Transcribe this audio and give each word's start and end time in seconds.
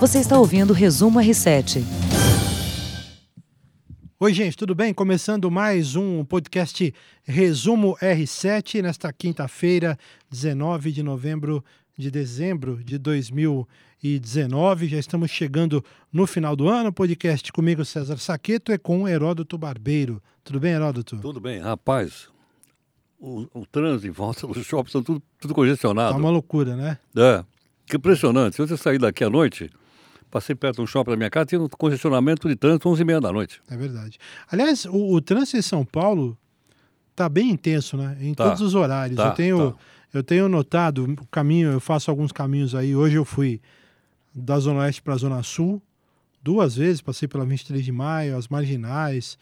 Você 0.00 0.18
está 0.18 0.38
ouvindo 0.38 0.70
o 0.70 0.72
Resumo 0.72 1.20
R7. 1.20 1.82
Oi, 4.18 4.32
gente, 4.32 4.56
tudo 4.56 4.74
bem? 4.74 4.94
Começando 4.94 5.50
mais 5.50 5.94
um 5.94 6.24
podcast 6.24 6.94
Resumo 7.22 7.94
R7 8.00 8.80
nesta 8.80 9.12
quinta-feira, 9.12 9.98
19 10.30 10.90
de 10.90 11.02
novembro 11.02 11.62
de 11.98 12.10
dezembro 12.10 12.82
de 12.82 12.96
2019. 12.96 14.88
Já 14.88 14.98
estamos 14.98 15.30
chegando 15.30 15.84
no 16.10 16.26
final 16.26 16.56
do 16.56 16.66
ano. 16.66 16.90
Podcast 16.90 17.52
comigo, 17.52 17.84
César 17.84 18.16
Saqueto, 18.16 18.72
é 18.72 18.78
com 18.78 19.06
Heródoto 19.06 19.58
Barbeiro. 19.58 20.22
Tudo 20.42 20.58
bem, 20.58 20.72
Heródoto? 20.72 21.18
Tudo 21.18 21.42
bem, 21.42 21.60
rapaz. 21.60 22.30
O, 23.20 23.46
o 23.52 23.66
trânsito 23.66 24.06
em 24.06 24.10
volta 24.10 24.46
dos 24.46 24.64
shoppings 24.64 24.88
estão 24.88 25.02
tudo, 25.02 25.22
tudo 25.38 25.54
congestionado. 25.54 26.12
Tá 26.12 26.18
uma 26.18 26.30
loucura, 26.30 26.74
né? 26.74 26.96
É. 27.14 27.44
Que 27.84 27.96
impressionante. 27.96 28.56
Se 28.56 28.62
você 28.62 28.78
sair 28.78 28.98
daqui 28.98 29.22
à 29.22 29.28
noite, 29.28 29.70
passei 30.30 30.54
perto 30.54 30.76
de 30.76 30.82
um 30.82 30.86
shopping 30.86 31.10
da 31.10 31.16
minha 31.16 31.30
casa, 31.30 31.46
tinha 31.46 31.60
um 31.60 31.68
congestionamento 31.68 32.48
de 32.48 32.56
trânsito 32.56 32.88
11 32.88 33.02
e 33.02 33.04
meia 33.04 33.20
da 33.20 33.32
noite. 33.32 33.60
É 33.70 33.76
verdade. 33.76 34.18
Aliás, 34.50 34.84
o, 34.84 35.14
o 35.14 35.20
trânsito 35.20 35.56
em 35.56 35.62
São 35.62 35.84
Paulo 35.84 36.36
tá 37.16 37.28
bem 37.28 37.50
intenso, 37.50 37.96
né? 37.96 38.16
Em 38.20 38.32
Tá. 38.34 38.44
todos 38.44 38.60
os 38.60 38.74
horários. 38.74 39.16
Tá, 39.16 39.28
eu, 39.28 39.34
tenho, 39.34 39.70
tá. 39.72 39.78
eu 40.14 40.22
tenho 40.22 40.48
notado 40.48 41.04
o 41.20 41.26
caminho, 41.26 41.70
eu 41.72 41.80
faço 41.80 42.10
alguns 42.10 42.32
caminhos 42.32 42.74
aí. 42.74 42.94
Hoje 42.94 43.16
eu 43.16 43.24
fui 43.24 43.60
da 44.34 44.58
Zona 44.58 44.80
Oeste 44.80 45.02
para 45.02 45.14
a 45.14 45.16
Zona 45.18 45.42
Sul 45.42 45.82
duas 46.42 46.76
vezes, 46.76 47.02
passei 47.02 47.28
pela 47.28 47.44
23 47.44 47.84
de 47.84 47.92
maio, 47.92 48.36
as 48.36 48.48
marginais, 48.48 49.36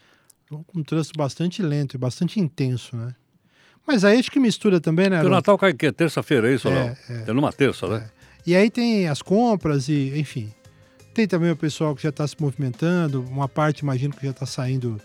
um 0.75 0.83
trânsito 0.83 1.17
bastante 1.17 1.61
lento 1.61 1.93
e 1.93 1.97
bastante 1.97 2.39
intenso, 2.39 2.97
né? 2.97 3.15
Mas 3.87 4.03
aí 4.03 4.19
acho 4.19 4.29
que 4.29 4.39
mistura 4.39 4.81
também, 4.81 5.09
né? 5.09 5.17
Porque 5.17 5.27
o? 5.27 5.31
Natal 5.31 5.57
cai 5.57 5.73
que 5.73 5.91
terça-feira, 5.91 6.51
é 6.51 6.55
isso 6.55 6.67
É, 6.67 6.71
não? 6.71 7.15
é. 7.17 7.23
É 7.27 7.33
numa 7.33 7.53
terça, 7.53 7.87
né? 7.87 8.09
E 8.45 8.55
aí 8.55 8.69
tem 8.69 9.07
as 9.07 9.21
compras 9.21 9.87
e, 9.89 10.11
enfim. 10.19 10.51
Tem 11.19 11.27
também 11.27 11.51
o 11.51 11.55
pessoal 11.57 11.93
que 11.93 12.01
já 12.01 12.07
está 12.11 12.25
se 12.25 12.37
movimentando, 12.39 13.21
uma 13.23 13.49
parte 13.49 13.79
imagino 13.79 14.13
que 14.13 14.23
já 14.25 14.31
está 14.31 14.45
saindo 14.45 15.01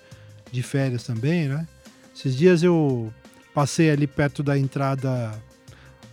de 0.52 0.62
férias 0.62 1.02
também, 1.02 1.48
né? 1.48 1.66
Esses 2.14 2.36
dias 2.36 2.62
eu 2.62 3.12
passei 3.52 3.90
ali 3.90 4.06
perto 4.06 4.40
da 4.40 4.56
entrada 4.56 5.32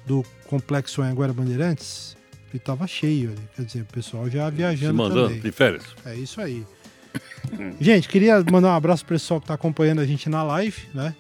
do 0.04 0.26
Complexo 0.48 1.04
Anguera 1.04 1.32
Bandeirantes 1.32 2.18
e 2.52 2.58
estava 2.58 2.88
cheio 2.88 3.30
ali. 3.30 3.50
Quer 3.56 3.62
dizer, 3.64 3.82
o 3.82 3.94
pessoal 3.94 4.28
já 4.28 4.50
Se 4.50 4.56
viajando 4.56 4.96
mandando 4.96 5.28
também. 5.28 5.40
de 5.40 5.52
férias. 5.52 5.84
É 6.04 6.16
isso 6.16 6.42
aí. 6.42 6.66
Gente, 7.80 8.10
queria 8.10 8.44
mandar 8.52 8.70
um 8.70 8.76
abraço 8.76 9.06
pro 9.06 9.14
pessoal 9.14 9.40
que 9.40 9.44
está 9.44 9.54
acompanhando 9.54 10.00
a 10.00 10.06
gente 10.08 10.28
na 10.28 10.42
live, 10.42 10.82
né? 10.96 11.16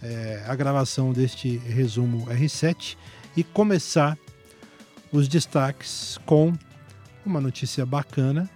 É, 0.00 0.44
a 0.46 0.54
gravação 0.54 1.12
deste 1.12 1.56
resumo 1.56 2.24
R7 2.26 2.96
e 3.36 3.42
começar 3.42 4.16
os 5.10 5.26
destaques 5.26 6.20
com 6.24 6.52
uma 7.28 7.40
notícia 7.40 7.84
bacana. 7.84 8.48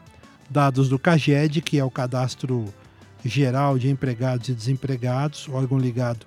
Dados 0.49 0.89
do 0.89 0.99
CAGED, 0.99 1.61
que 1.63 1.79
é 1.79 1.85
o 1.85 1.91
Cadastro 1.91 2.73
Geral 3.25 3.79
de 3.79 3.89
Empregados 3.89 4.49
e 4.49 4.55
Desempregados, 4.55 5.49
órgão 5.49 5.79
ligado 5.79 6.27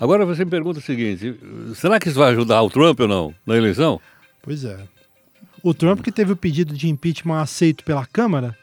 Agora 0.00 0.24
você 0.24 0.42
me 0.42 0.50
pergunta 0.50 0.78
o 0.78 0.82
seguinte: 0.82 1.34
será 1.74 2.00
que 2.00 2.08
isso 2.08 2.18
vai 2.18 2.30
ajudar 2.30 2.62
o 2.62 2.70
Trump 2.70 2.98
ou 3.00 3.08
não 3.08 3.34
na 3.44 3.56
eleição? 3.56 4.00
Pois 4.40 4.64
é. 4.64 4.78
O 5.62 5.74
Trump 5.74 6.00
que 6.00 6.12
teve 6.12 6.32
o 6.32 6.36
pedido 6.36 6.72
de 6.74 6.88
impeachment 6.88 7.40
aceito 7.40 7.82
pela 7.82 8.06
Câmara, 8.06 8.56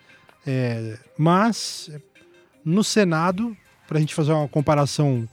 é, 0.45 0.97
mas 1.17 1.89
no 2.63 2.83
Senado, 2.83 3.55
para 3.87 3.97
a 3.97 4.01
gente 4.01 4.15
fazer 4.15 4.31
uma 4.31 4.47
comparação 4.47 5.09
um 5.11 5.27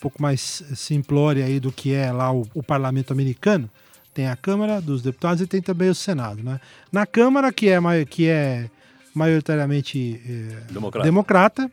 pouco 0.00 0.20
mais 0.20 0.62
simplória 0.74 1.44
aí 1.44 1.58
do 1.58 1.72
que 1.72 1.92
é 1.92 2.12
lá 2.12 2.32
o, 2.32 2.46
o 2.54 2.62
parlamento 2.62 3.12
americano, 3.12 3.70
tem 4.12 4.28
a 4.28 4.36
Câmara 4.36 4.80
dos 4.80 5.02
Deputados 5.02 5.40
e 5.40 5.46
tem 5.46 5.60
também 5.60 5.90
o 5.90 5.94
Senado. 5.94 6.42
Né? 6.42 6.60
Na 6.92 7.04
Câmara, 7.04 7.52
que 7.52 7.68
é, 7.68 8.04
que 8.04 8.28
é 8.28 8.70
maioritariamente 9.14 10.20
é, 10.26 10.72
Democrata. 10.72 11.04
democrata, 11.04 11.70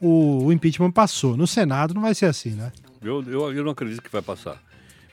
o, 0.00 0.46
o 0.46 0.52
impeachment 0.52 0.90
passou. 0.90 1.36
No 1.36 1.46
Senado 1.46 1.92
não 1.92 2.02
vai 2.02 2.14
ser 2.14 2.26
assim, 2.26 2.50
né? 2.50 2.72
Eu, 3.02 3.22
eu, 3.26 3.52
eu 3.52 3.64
não 3.64 3.72
acredito 3.72 4.02
que 4.02 4.10
vai 4.10 4.22
passar. 4.22 4.60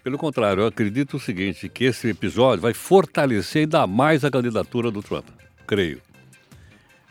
Pelo 0.03 0.17
contrário, 0.17 0.63
eu 0.63 0.67
acredito 0.67 1.17
o 1.17 1.19
seguinte, 1.19 1.67
que 1.67 1.83
esse 1.83 2.07
episódio 2.09 2.61
vai 2.61 2.73
fortalecer 2.73 3.63
ainda 3.63 3.85
mais 3.85 4.23
a 4.23 4.31
candidatura 4.31 4.89
do 4.89 5.01
Trump. 5.01 5.25
Creio. 5.65 6.01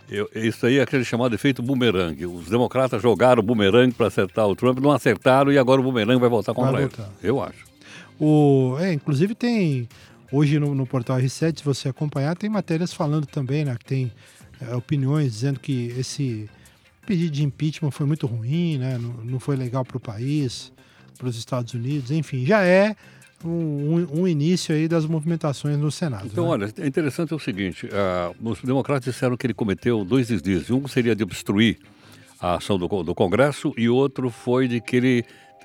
Eu- 0.09 0.29
isso 0.35 0.67
aí 0.67 0.79
é 0.79 0.83
aquele 0.83 1.05
chamado 1.05 1.35
efeito 1.35 1.63
bumerangue. 1.63 2.27
Os 2.27 2.47
democratas 2.49 3.03
jogaram 3.03 3.41
o 3.41 3.45
bumerangue 3.45 3.95
para 3.95 4.07
acertar 4.07 4.47
o 4.47 4.55
Trump, 4.55 4.79
não 4.79 4.93
acertaram 4.93 5.53
e 5.53 5.59
agora 5.59 5.81
o 5.81 5.85
bumerangue 5.85 6.21
vai 6.21 6.29
voltar 6.29 6.55
contra 6.55 6.73
Vai 6.73 6.83
eles. 6.85 6.97
Eu 7.23 7.43
acho. 7.43 7.65
O, 8.19 8.77
é, 8.79 8.93
inclusive 8.93 9.35
tem 9.35 9.89
hoje 10.33 10.59
no, 10.59 10.75
no 10.75 10.87
portal 10.87 11.19
R7, 11.19 11.59
se 11.59 11.65
você 11.65 11.89
acompanhar, 11.89 12.37
tem 12.37 12.49
matérias 12.49 12.93
falando 12.93 13.27
também, 13.27 13.65
né? 13.65 13.77
Que 13.79 13.85
tem 13.85 14.13
é, 14.61 14.75
opiniões 14.75 15.33
dizendo 15.33 15.61
que 15.61 15.93
esse 15.99 16.49
pedido 17.07 17.31
de 17.33 17.45
impeachment 17.45 17.91
foi 17.91 18.07
muito 18.07 18.27
ruim, 18.27 18.79
né? 18.79 18.99
Não, 18.99 19.13
não 19.25 19.41
foi 19.41 19.57
legal 19.57 19.85
para 19.85 19.97
o 19.97 20.01
país, 20.01 20.73
para 21.19 21.29
os 21.29 21.37
Estados 21.37 21.75
Unidos, 21.75 22.11
enfim, 22.11 22.45
já 22.47 22.63
é 22.65 22.95
um, 23.45 24.21
um- 24.21 24.29
início 24.29 24.75
aí 24.75 24.89
das 24.89 25.07
movimentações 25.07 25.77
no 25.77 25.91
Senado. 25.91 26.27
Então, 26.27 26.45
né? 26.45 26.51
olha, 26.51 26.75
é 26.79 26.87
interessante 26.87 27.35
o 27.35 27.39
seguinte: 27.39 27.89
ah, 27.93 28.33
os 28.43 28.61
democratas 28.63 29.13
disseram 29.13 29.37
que 29.37 29.47
ele 29.47 29.55
cometeu 29.55 30.05
dois 30.05 30.29
deslize. 30.29 30.73
Um 30.73 30.87
seria 30.89 31.15
de 31.15 31.23
obstruir 31.23 31.79
a 32.41 32.57
ação 32.57 32.79
do, 32.79 32.87
do 33.03 33.15
Congresso 33.15 33.73
e 33.77 33.89
outro 33.89 34.31
foi 34.31 34.69
de 34.69 34.81
que 34.81 34.97
ele 34.97 35.25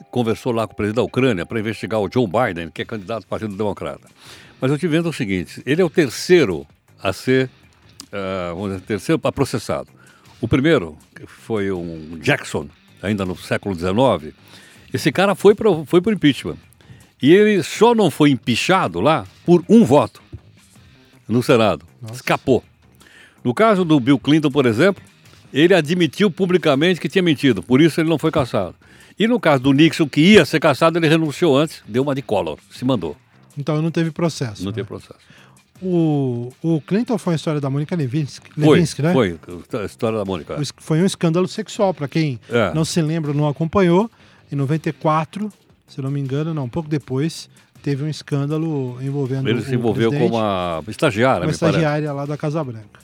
conversou 0.09 0.51
lá 0.51 0.65
com 0.65 0.73
o 0.73 0.75
presidente 0.75 0.95
da 0.97 1.03
Ucrânia 1.03 1.45
para 1.45 1.59
investigar 1.59 1.99
o 1.99 2.09
Joe 2.11 2.27
Biden, 2.27 2.69
que 2.71 2.81
é 2.81 2.85
candidato 2.85 3.21
do 3.21 3.27
Partido 3.27 3.55
Democrata. 3.55 4.07
Mas 4.59 4.71
eu 4.71 4.77
te 4.77 4.87
vendo 4.87 5.09
o 5.09 5.13
seguinte: 5.13 5.61
ele 5.65 5.81
é 5.81 5.85
o 5.85 5.89
terceiro 5.89 6.65
a 7.01 7.13
ser, 7.13 7.49
ah, 8.11 8.51
vamos 8.53 8.71
dizer, 8.71 8.81
terceiro 8.81 9.19
a 9.23 9.31
processado. 9.31 9.89
O 10.39 10.47
primeiro 10.47 10.97
que 11.15 11.25
foi 11.27 11.71
um 11.71 12.17
Jackson, 12.19 12.67
ainda 13.01 13.25
no 13.25 13.35
século 13.35 13.75
XIX. 13.75 14.33
Esse 14.93 15.11
cara 15.11 15.35
foi 15.35 15.55
para 15.55 15.85
foi 15.85 16.01
pro 16.01 16.11
impeachment. 16.11 16.57
E 17.21 17.31
ele 17.33 17.61
só 17.63 17.93
não 17.93 18.09
foi 18.09 18.31
empichado 18.31 18.99
lá 18.99 19.25
por 19.45 19.63
um 19.69 19.83
voto 19.85 20.21
no 21.27 21.41
Senado. 21.43 21.85
Escapou. 22.11 22.63
No 23.43 23.53
caso 23.53 23.83
do 23.85 23.99
Bill 23.99 24.19
Clinton, 24.19 24.49
por 24.51 24.65
exemplo, 24.65 25.03
ele 25.53 25.73
admitiu 25.73 26.29
publicamente 26.31 26.99
que 26.99 27.09
tinha 27.09 27.21
mentido, 27.21 27.61
por 27.61 27.81
isso 27.81 27.99
ele 28.01 28.09
não 28.09 28.17
foi 28.17 28.31
caçado. 28.31 28.75
E 29.19 29.27
no 29.27 29.39
caso 29.39 29.61
do 29.63 29.73
Nixon, 29.73 30.07
que 30.07 30.21
ia 30.21 30.45
ser 30.45 30.59
caçado, 30.59 30.97
ele 30.97 31.07
renunciou 31.07 31.57
antes, 31.57 31.83
deu 31.87 32.01
uma 32.03 32.15
de 32.15 32.21
Collor, 32.21 32.57
se 32.71 32.83
mandou. 32.85 33.15
Então 33.57 33.81
não 33.81 33.91
teve 33.91 34.09
processo. 34.11 34.63
Não 34.63 34.71
né? 34.71 34.75
teve 34.75 34.87
processo. 34.87 35.19
O, 35.81 36.51
o 36.61 36.79
Clinton 36.81 37.17
foi 37.17 37.33
a 37.33 37.35
história 37.35 37.59
da 37.59 37.69
Mônica 37.69 37.95
Levinsky, 37.95 38.51
Foi, 38.53 38.69
Levinsky 38.75 39.01
né? 39.01 39.13
foi, 39.13 39.39
a 39.81 39.85
história 39.85 40.17
da 40.17 40.23
Mônica. 40.25 40.55
Es- 40.61 40.71
Foi 40.77 41.01
um 41.01 41.05
escândalo 41.05 41.47
sexual, 41.47 41.93
para 41.93 42.07
quem 42.07 42.39
É. 42.49 42.73
não 42.73 42.85
se 42.85 43.01
lembra, 43.01 43.33
não 43.33 43.47
acompanhou. 43.47 44.09
Em 44.51 44.55
94, 44.55 45.51
se 45.91 46.01
não 46.01 46.09
me 46.09 46.21
engano, 46.21 46.53
não, 46.53 46.63
um 46.63 46.69
pouco 46.69 46.87
depois, 46.87 47.49
teve 47.83 48.01
um 48.01 48.07
escândalo 48.07 48.97
envolvendo 49.01 49.49
Ele 49.49 49.61
se 49.61 49.75
envolveu 49.75 50.09
com 50.09 50.25
uma 50.27 50.81
estagiária, 50.87 51.45
uma 51.45 51.51
me 51.51 51.57
parece. 51.57 51.77
estagiária 51.79 52.13
lá 52.13 52.25
da 52.25 52.37
Casa 52.37 52.63
Branca. 52.63 53.01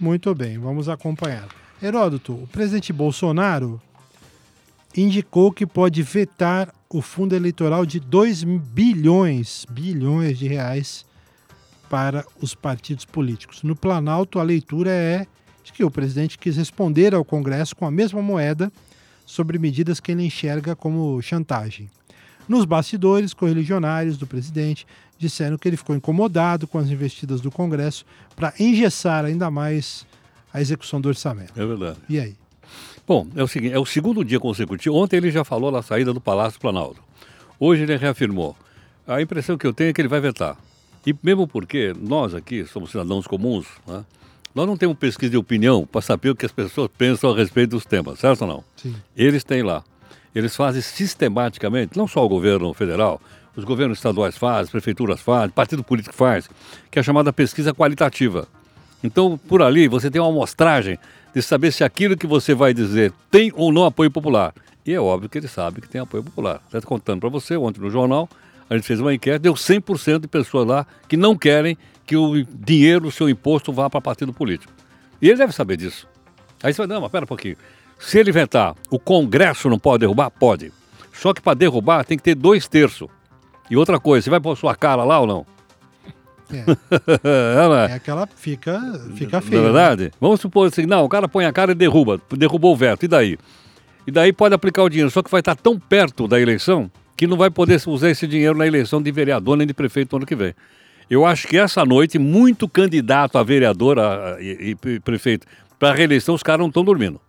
Muito 0.00 0.34
bem, 0.34 0.58
vamos 0.58 0.88
acompanhar. 0.88 1.46
Heródoto, 1.82 2.32
o 2.32 2.46
presidente 2.46 2.90
Bolsonaro 2.90 3.78
indicou 4.96 5.52
que 5.52 5.66
pode 5.66 6.02
vetar 6.02 6.72
o 6.88 7.02
fundo 7.02 7.34
eleitoral 7.34 7.84
de 7.84 8.00
2 8.00 8.44
bilhões, 8.44 9.66
bilhões 9.68 10.38
de 10.38 10.48
reais 10.48 11.04
para 11.90 12.24
os 12.40 12.54
partidos 12.54 13.04
políticos. 13.04 13.62
No 13.62 13.76
Planalto, 13.76 14.38
a 14.38 14.42
leitura 14.42 14.90
é 14.90 15.26
de 15.62 15.72
que 15.72 15.84
o 15.84 15.90
presidente 15.90 16.38
quis 16.38 16.56
responder 16.56 17.14
ao 17.14 17.24
Congresso 17.24 17.76
com 17.76 17.84
a 17.84 17.90
mesma 17.90 18.22
moeda 18.22 18.72
sobre 19.24 19.58
medidas 19.58 20.00
que 20.00 20.12
ele 20.12 20.24
enxerga 20.24 20.76
como 20.76 21.20
chantagem. 21.22 21.90
Nos 22.48 22.64
bastidores, 22.64 23.32
correligionários 23.32 24.18
do 24.18 24.26
presidente 24.26 24.86
disseram 25.18 25.56
que 25.56 25.66
ele 25.68 25.76
ficou 25.76 25.96
incomodado 25.96 26.66
com 26.66 26.78
as 26.78 26.90
investidas 26.90 27.40
do 27.40 27.50
Congresso 27.50 28.04
para 28.36 28.52
engessar 28.58 29.24
ainda 29.24 29.50
mais 29.50 30.06
a 30.52 30.60
execução 30.60 31.00
do 31.00 31.08
orçamento. 31.08 31.58
É 31.60 31.66
verdade. 31.66 31.98
E 32.08 32.18
aí? 32.18 32.34
Bom, 33.06 33.26
é 33.34 33.42
o 33.42 33.48
seguinte, 33.48 33.74
é 33.74 33.78
o 33.78 33.86
segundo 33.86 34.24
dia 34.24 34.40
consecutivo. 34.40 34.96
Ontem 34.96 35.16
ele 35.16 35.30
já 35.30 35.44
falou 35.44 35.70
na 35.70 35.82
saída 35.82 36.12
do 36.12 36.20
Palácio 36.20 36.60
Planalto. 36.60 37.02
Hoje 37.58 37.82
ele 37.82 37.96
reafirmou. 37.96 38.56
A 39.06 39.20
impressão 39.20 39.58
que 39.58 39.66
eu 39.66 39.72
tenho 39.72 39.90
é 39.90 39.92
que 39.92 40.00
ele 40.00 40.08
vai 40.08 40.20
vetar. 40.20 40.56
E 41.06 41.14
mesmo 41.22 41.46
porque 41.46 41.94
nós 41.98 42.34
aqui 42.34 42.64
somos 42.64 42.90
cidadãos 42.90 43.26
comuns, 43.26 43.66
né? 43.86 44.04
Nós 44.54 44.66
não 44.66 44.76
temos 44.76 44.96
pesquisa 44.96 45.30
de 45.30 45.36
opinião 45.36 45.84
para 45.84 46.00
saber 46.00 46.30
o 46.30 46.36
que 46.36 46.46
as 46.46 46.52
pessoas 46.52 46.88
pensam 46.96 47.32
a 47.32 47.36
respeito 47.36 47.70
dos 47.70 47.84
temas, 47.84 48.20
certo 48.20 48.42
ou 48.42 48.48
não? 48.48 48.64
Sim. 48.76 48.94
Eles 49.16 49.42
têm 49.42 49.62
lá. 49.62 49.82
Eles 50.34 50.54
fazem 50.54 50.80
sistematicamente, 50.80 51.96
não 51.96 52.06
só 52.06 52.24
o 52.24 52.28
governo 52.28 52.72
federal, 52.72 53.20
os 53.56 53.64
governos 53.64 53.98
estaduais 53.98 54.36
fazem, 54.36 54.70
prefeituras 54.70 55.20
fazem, 55.20 55.50
partido 55.50 55.82
político 55.82 56.14
faz, 56.14 56.48
que 56.90 56.98
é 56.98 57.00
a 57.00 57.02
chamada 57.02 57.32
pesquisa 57.32 57.72
qualitativa. 57.72 58.48
Então, 59.02 59.38
por 59.48 59.62
ali, 59.62 59.86
você 59.86 60.10
tem 60.10 60.20
uma 60.20 60.30
amostragem 60.30 60.98
de 61.34 61.42
saber 61.42 61.72
se 61.72 61.84
aquilo 61.84 62.16
que 62.16 62.26
você 62.26 62.54
vai 62.54 62.72
dizer 62.72 63.12
tem 63.30 63.52
ou 63.54 63.72
não 63.72 63.84
apoio 63.84 64.10
popular. 64.10 64.54
E 64.86 64.92
é 64.92 65.00
óbvio 65.00 65.28
que 65.28 65.38
ele 65.38 65.48
sabe 65.48 65.80
que 65.80 65.88
tem 65.88 66.00
apoio 66.00 66.22
popular. 66.22 66.60
Estou 66.66 66.82
contando 66.82 67.20
para 67.20 67.28
você, 67.28 67.56
ontem 67.56 67.80
no 67.80 67.90
jornal, 67.90 68.28
a 68.68 68.74
gente 68.74 68.86
fez 68.86 69.00
uma 69.00 69.12
enquete, 69.12 69.40
deu 69.40 69.54
100% 69.54 70.20
de 70.20 70.28
pessoas 70.28 70.66
lá 70.66 70.86
que 71.08 71.16
não 71.16 71.36
querem 71.36 71.76
que 72.06 72.16
o 72.16 72.44
dinheiro, 72.44 73.08
o 73.08 73.12
seu 73.12 73.28
imposto, 73.28 73.72
vá 73.72 73.88
para 73.88 74.00
partido 74.00 74.32
político. 74.32 74.72
E 75.20 75.28
ele 75.28 75.38
deve 75.38 75.52
saber 75.52 75.76
disso. 75.76 76.06
Aí 76.62 76.72
você 76.72 76.78
vai, 76.78 76.86
não, 76.86 77.00
mas 77.00 77.10
pera 77.10 77.24
um 77.24 77.28
pouquinho. 77.28 77.56
Se 77.98 78.18
ele 78.18 78.32
vetar, 78.32 78.74
o 78.90 78.98
Congresso 78.98 79.68
não 79.68 79.78
pode 79.78 80.00
derrubar? 80.00 80.30
Pode. 80.30 80.72
Só 81.12 81.32
que 81.32 81.40
para 81.40 81.54
derrubar 81.54 82.04
tem 82.04 82.18
que 82.18 82.24
ter 82.24 82.34
dois 82.34 82.68
terços. 82.68 83.08
E 83.70 83.76
outra 83.76 83.98
coisa, 83.98 84.24
você 84.24 84.30
vai 84.30 84.40
pôr 84.40 84.56
sua 84.56 84.74
cara 84.74 85.04
lá 85.04 85.20
ou 85.20 85.26
não? 85.26 85.46
É, 86.52 86.58
é, 87.88 87.88
é? 87.88 87.92
é 87.92 87.94
aquela 87.94 88.26
fica, 88.26 88.78
fica 89.14 89.40
Não 89.40 89.46
feia. 89.46 89.58
é 89.58 89.62
né? 89.62 89.64
verdade? 89.64 90.12
Vamos 90.20 90.40
supor 90.40 90.68
assim, 90.68 90.84
não, 90.84 91.04
o 91.04 91.08
cara 91.08 91.26
põe 91.26 91.46
a 91.46 91.52
cara 91.52 91.72
e 91.72 91.74
derruba, 91.74 92.20
derrubou 92.30 92.74
o 92.74 92.76
veto, 92.76 93.04
e 93.04 93.08
daí? 93.08 93.38
E 94.06 94.10
daí 94.10 94.32
pode 94.32 94.54
aplicar 94.54 94.82
o 94.82 94.88
dinheiro, 94.90 95.10
só 95.10 95.22
que 95.22 95.30
vai 95.30 95.40
estar 95.40 95.56
tão 95.56 95.78
perto 95.78 96.28
da 96.28 96.38
eleição 96.38 96.90
que 97.16 97.26
não 97.26 97.36
vai 97.36 97.48
poder 97.48 97.80
usar 97.86 98.10
esse 98.10 98.26
dinheiro 98.26 98.56
na 98.56 98.66
eleição 98.66 99.00
de 99.00 99.10
vereador 99.10 99.56
nem 99.56 99.66
de 99.66 99.72
prefeito 99.72 100.12
no 100.12 100.18
ano 100.18 100.26
que 100.26 100.36
vem. 100.36 100.54
Eu 101.10 101.24
acho 101.26 101.46
que 101.46 101.56
essa 101.58 101.84
noite, 101.84 102.18
muito 102.18 102.68
candidato 102.68 103.36
a 103.38 103.42
vereador 103.42 103.98
a- 103.98 104.34
a- 104.34 104.40
e, 104.42 104.76
e 104.86 105.00
prefeito 105.00 105.46
para 105.78 105.90
a 105.90 105.94
reeleição, 105.94 106.34
os 106.34 106.42
caras 106.42 106.60
não 106.60 106.68
estão 106.68 106.84
dormindo. 106.84 107.20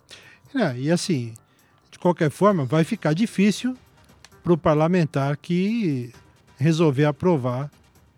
É, 0.56 0.75
e 0.77 0.89
assim, 0.92 1.33
de 1.92 2.00
qualquer 2.00 2.30
forma, 2.30 2.63
vai 2.66 2.83
ficar 2.83 3.13
difícil 3.13 3.75
para 4.44 4.54
o 4.54 4.57
parlamentar 4.57 5.36
que 5.38 6.12
resolver 6.57 7.06
aprovar 7.06 7.69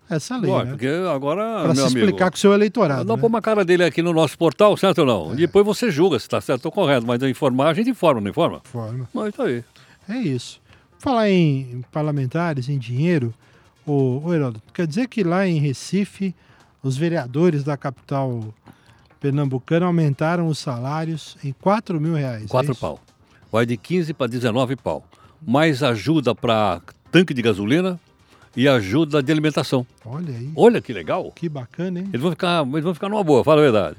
essa 0.08 0.36
lei, 0.38 0.48
Lógico, 0.50 0.66
né? 0.66 0.72
porque 0.72 1.08
agora, 1.12 1.62
Para 1.64 1.74
se 1.74 1.80
amigo, 1.82 1.98
explicar 1.98 2.30
com 2.30 2.36
o 2.36 2.38
seu 2.38 2.52
eleitorado. 2.52 3.04
Não 3.04 3.16
né? 3.16 3.20
pôr 3.20 3.26
uma 3.26 3.42
cara 3.42 3.64
dele 3.64 3.84
aqui 3.84 4.00
no 4.00 4.12
nosso 4.12 4.38
portal, 4.38 4.76
certo 4.76 5.00
ou 5.00 5.06
não? 5.06 5.32
E 5.34 5.36
depois 5.36 5.66
você 5.66 5.90
julga 5.90 6.18
se 6.18 6.24
está 6.26 6.40
certo 6.40 6.64
ou 6.66 6.72
correto, 6.72 7.06
mas 7.06 7.20
informar, 7.22 7.68
a 7.70 7.74
gente 7.74 7.90
informa, 7.90 8.20
não 8.20 8.30
informa? 8.30 8.60
Forma. 8.64 9.08
Mas 9.12 9.30
isso 9.34 9.42
aí. 9.42 9.64
É 10.08 10.16
isso. 10.18 10.60
Falar 10.98 11.28
em 11.28 11.82
parlamentares, 11.92 12.68
em 12.70 12.78
dinheiro, 12.78 13.34
o, 13.92 14.22
o 14.24 14.34
Heródoto, 14.34 14.72
quer 14.72 14.86
dizer 14.86 15.08
que 15.08 15.22
lá 15.24 15.46
em 15.46 15.58
Recife, 15.58 16.34
os 16.82 16.96
vereadores 16.96 17.62
da 17.64 17.76
capital 17.76 18.42
pernambucana 19.20 19.86
aumentaram 19.86 20.46
os 20.46 20.58
salários 20.58 21.36
em 21.42 21.52
4 21.52 22.00
mil 22.00 22.14
reais. 22.14 22.44
é 22.44 22.48
Quatro 22.48 22.72
isso? 22.72 22.80
pau. 22.80 23.00
Vai 23.50 23.66
de 23.66 23.76
15 23.76 24.14
para 24.14 24.26
19 24.26 24.76
pau. 24.76 25.04
Mais 25.46 25.82
ajuda 25.82 26.34
para 26.34 26.80
tanque 27.10 27.32
de 27.32 27.42
gasolina 27.42 27.98
e 28.56 28.68
ajuda 28.68 29.22
de 29.22 29.30
alimentação. 29.32 29.86
Olha 30.04 30.34
aí, 30.34 30.50
Olha 30.56 30.80
que 30.80 30.92
legal. 30.92 31.30
que 31.32 31.48
bacana, 31.48 32.00
hein? 32.00 32.06
Eles 32.10 32.20
vão 32.20 32.30
ficar, 32.30 32.66
eles 32.66 32.84
vão 32.84 32.94
ficar 32.94 33.08
numa 33.08 33.22
boa, 33.24 33.42
fala 33.44 33.60
a 33.60 33.64
verdade. 33.64 33.96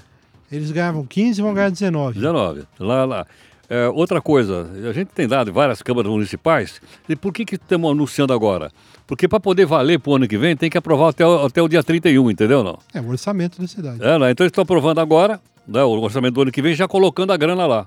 Eles 0.51 0.71
ganhavam 0.71 1.06
15 1.06 1.39
e 1.39 1.44
vão 1.44 1.53
ganhar 1.53 1.69
19. 1.69 2.15
19. 2.15 2.63
Lá, 2.80 3.06
lá. 3.06 3.27
É, 3.69 3.88
outra 3.89 4.19
coisa, 4.19 4.68
a 4.89 4.92
gente 4.94 5.10
tem 5.10 5.27
dado 5.27 5.54
várias 5.54 5.81
câmaras 5.83 6.12
municipais. 6.12 6.81
E 7.07 7.16
por 7.16 7.31
que 7.31 7.45
que 7.45 7.56
estamos 7.56 7.92
anunciando 7.92 8.33
agora? 8.33 8.71
Porque 9.06 9.27
para 9.27 9.39
poder 9.39 9.66
valer 9.66 10.00
para 10.00 10.12
o 10.12 10.16
ano 10.16 10.27
que 10.27 10.38
vem, 10.39 10.57
tem 10.57 10.69
que 10.71 10.77
aprovar 10.77 11.10
até, 11.10 11.25
o- 11.25 11.45
até 11.45 11.62
o 11.62 11.68
dia 11.68 11.83
31, 11.83 12.31
entendeu 12.31 12.63
não? 12.63 12.80
É 12.94 13.00
o 13.00 13.07
orçamento 13.10 13.62
da 13.62 13.68
cidade. 13.68 14.04
É, 14.04 14.18
né? 14.18 14.31
Então 14.31 14.44
eles 14.44 14.50
estão 14.51 14.63
aprovando 14.63 15.00
agora, 15.00 15.39
né, 15.68 15.83
o 15.83 15.89
orçamento 16.01 16.33
do 16.33 16.42
ano 16.42 16.51
que 16.51 16.62
vem, 16.63 16.74
já 16.74 16.88
colocando 16.88 17.31
a 17.31 17.38
grana 17.38 17.68
lá. 17.68 17.86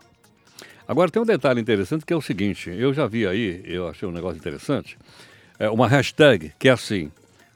Agora 0.86 1.10
tem 1.10 1.20
um 1.22 1.26
detalhe 1.26 1.60
interessante 1.60 2.04
que 2.06 2.12
é 2.12 2.16
o 2.16 2.20
seguinte, 2.22 2.70
eu 2.70 2.92
já 2.94 3.06
vi 3.06 3.26
aí, 3.26 3.62
eu 3.64 3.88
achei 3.88 4.08
um 4.08 4.12
negócio 4.12 4.36
interessante, 4.38 4.96
é 5.58 5.68
uma 5.70 5.88
hashtag 5.88 6.52
que 6.58 6.68
é 6.68 6.72
assim, 6.72 7.10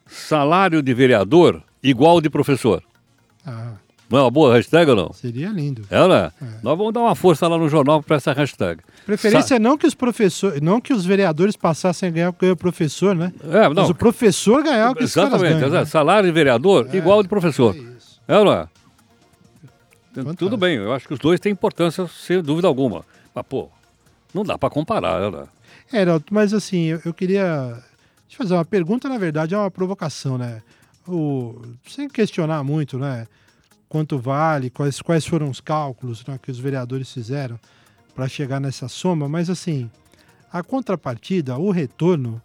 salário 0.06 0.82
de 0.82 0.94
vereador 0.94 1.62
igual 1.82 2.20
de 2.20 2.30
professor. 2.30 2.82
Ah, 3.44 3.74
Não 4.08 4.18
é 4.18 4.22
uma 4.22 4.30
boa 4.30 4.54
hashtag 4.54 4.88
ou 4.90 4.96
não? 4.96 5.12
seria 5.12 5.48
lindo. 5.48 5.82
É, 5.90 6.06
né? 6.08 6.30
Nós 6.62 6.78
vamos 6.78 6.92
dar 6.92 7.00
uma 7.00 7.14
força 7.16 7.48
lá 7.48 7.58
no 7.58 7.68
jornal 7.68 8.00
para 8.02 8.16
essa 8.16 8.32
hashtag. 8.32 8.80
Preferência 9.04 9.56
é 9.56 9.58
não 9.58 9.76
que 9.76 9.86
os 9.86 9.94
professores, 9.94 10.60
não 10.60 10.80
que 10.80 10.92
os 10.92 11.04
vereadores 11.04 11.56
passassem 11.56 12.08
a 12.08 12.12
ganhar 12.12 12.28
o 12.30 12.32
que 12.32 12.48
o 12.48 12.56
professor, 12.56 13.14
né? 13.16 13.32
Sa- 13.40 13.58
É, 13.64 13.68
Mas 13.68 13.76
não. 13.76 13.90
o 13.90 13.94
professor 13.94 14.62
ganhar 14.62 14.90
o 14.92 14.94
que 14.94 15.02
Exatamente, 15.04 15.42
ganham, 15.54 15.58
exato. 15.68 15.72
né? 15.74 15.84
salário 15.86 16.28
de 16.28 16.32
vereador 16.32 16.88
igual 16.94 17.22
de 17.22 17.28
professor. 17.28 17.74
É 17.74 17.78
isso. 17.78 18.20
É 18.28 18.34
não 18.44 18.52
é? 18.52 18.68
Fantástico. 20.14 20.36
Tudo 20.36 20.56
bem, 20.56 20.76
eu 20.76 20.92
acho 20.92 21.06
que 21.06 21.12
os 21.14 21.18
dois 21.20 21.38
têm 21.40 21.52
importância, 21.52 22.06
sem 22.08 22.40
dúvida 22.42 22.66
alguma. 22.68 23.04
Mas, 23.34 23.44
pô, 23.46 23.68
não 24.32 24.42
dá 24.44 24.56
para 24.56 24.70
comparar, 24.70 25.30
né? 25.30 25.44
É, 25.92 26.00
Heraldo, 26.00 26.24
mas 26.30 26.54
assim, 26.54 26.84
eu, 26.86 27.00
eu 27.04 27.12
queria 27.12 27.76
te 28.28 28.36
fazer 28.36 28.54
uma 28.54 28.64
pergunta, 28.64 29.08
na 29.08 29.18
verdade, 29.18 29.54
é 29.54 29.58
uma 29.58 29.70
provocação, 29.70 30.38
né? 30.38 30.62
O, 31.06 31.60
sem 31.86 32.08
questionar 32.08 32.64
muito, 32.64 32.98
né? 32.98 33.26
Quanto 33.88 34.18
vale, 34.18 34.70
quais, 34.70 35.00
quais 35.00 35.24
foram 35.24 35.48
os 35.48 35.60
cálculos 35.60 36.24
né, 36.26 36.38
que 36.42 36.50
os 36.50 36.58
vereadores 36.58 37.12
fizeram 37.12 37.58
para 38.14 38.28
chegar 38.28 38.60
nessa 38.60 38.88
soma, 38.88 39.28
mas 39.28 39.48
assim, 39.50 39.90
a 40.52 40.62
contrapartida, 40.62 41.56
o 41.58 41.70
retorno, 41.70 42.40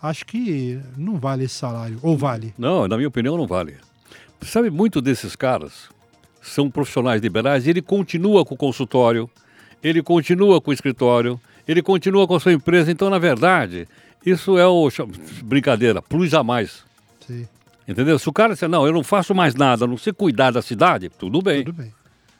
acho 0.00 0.24
que 0.24 0.80
não 0.96 1.18
vale 1.18 1.44
esse 1.44 1.54
salário. 1.54 1.98
Ou 2.02 2.16
vale? 2.16 2.54
Não, 2.58 2.88
na 2.88 2.96
minha 2.96 3.08
opinião, 3.08 3.36
não 3.36 3.46
vale. 3.46 3.76
Sabe, 4.42 4.70
muito 4.70 5.00
desses 5.00 5.36
caras 5.36 5.88
são 6.40 6.70
profissionais 6.70 7.22
liberais 7.22 7.66
e 7.66 7.70
ele 7.70 7.80
continua 7.80 8.44
com 8.44 8.54
o 8.54 8.58
consultório, 8.58 9.30
ele 9.82 10.02
continua 10.02 10.60
com 10.60 10.70
o 10.70 10.74
escritório, 10.74 11.40
ele 11.66 11.82
continua 11.82 12.26
com 12.26 12.34
a 12.34 12.40
sua 12.40 12.52
empresa. 12.52 12.90
Então, 12.90 13.08
na 13.08 13.18
verdade, 13.18 13.86
isso 14.24 14.58
é 14.58 14.66
o. 14.66 14.88
Brincadeira, 15.44 16.02
plus 16.02 16.34
a 16.34 16.42
mais. 16.42 16.82
Sim, 17.26 17.46
Entendeu? 17.86 18.18
Se 18.18 18.28
o 18.28 18.32
cara 18.32 18.52
disser, 18.54 18.68
não, 18.68 18.86
eu 18.86 18.92
não 18.92 19.02
faço 19.02 19.34
mais 19.34 19.54
nada, 19.54 19.84
a 19.84 19.88
não 19.88 19.96
sei 19.98 20.12
cuidar 20.12 20.50
da 20.52 20.62
cidade, 20.62 21.08
tudo 21.08 21.40
bem. 21.42 21.64
tudo 21.64 21.76
bem. 21.76 21.92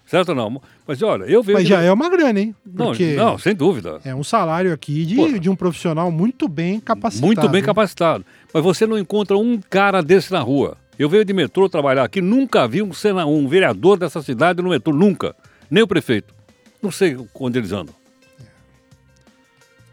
Certo 0.07 0.31
ou 0.31 0.35
não? 0.35 0.61
Mas 0.87 1.01
olha, 1.03 1.25
eu 1.25 1.43
vejo. 1.43 1.59
Mas 1.59 1.69
já 1.69 1.81
é 1.81 1.91
uma 1.91 2.11
grana, 2.11 2.39
hein? 2.41 2.55
Não, 2.67 2.87
Porque 2.87 3.15
não, 3.15 3.39
sem 3.39 3.55
dúvida. 3.55 4.01
é 4.05 4.15
um 4.15 4.23
salário 4.25 4.73
aqui 4.73 5.05
de, 5.07 5.15
Porra. 5.17 5.39
de 5.39 5.49
um 5.49 5.57
profissional 5.57 6.11
muito 6.11 6.49
bem 6.49 6.79
capacitado. 6.81 7.27
Muito 7.27 7.49
bem 7.49 7.63
capacitado. 7.63 8.25
Mas 8.53 8.63
você 8.63 8.87
não 8.87 8.99
encontra 8.99 9.37
um 9.39 9.61
cara 9.71 10.03
desse 10.03 10.31
na 10.33 10.41
rua. 10.41 10.77
Eu 10.99 11.09
venho 11.09 11.25
de 11.25 11.33
metrô 11.33 11.69
trabalhar 11.69 12.05
aqui, 12.05 12.21
nunca 12.21 12.67
vi 12.69 12.83
um, 12.83 12.93
sena- 12.93 13.25
um 13.27 13.49
vereador 13.49 13.97
dessa 13.97 14.21
cidade 14.23 14.61
no 14.61 14.69
metrô, 14.71 14.93
nunca. 14.93 15.35
Nem 15.71 15.83
o 15.83 15.87
prefeito. 15.89 16.35
Não 16.83 16.91
sei 16.91 17.17
onde 17.35 17.59
eles 17.59 17.73
andam. 17.73 17.95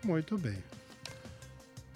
Muito 0.04 0.38
bem. 0.38 0.56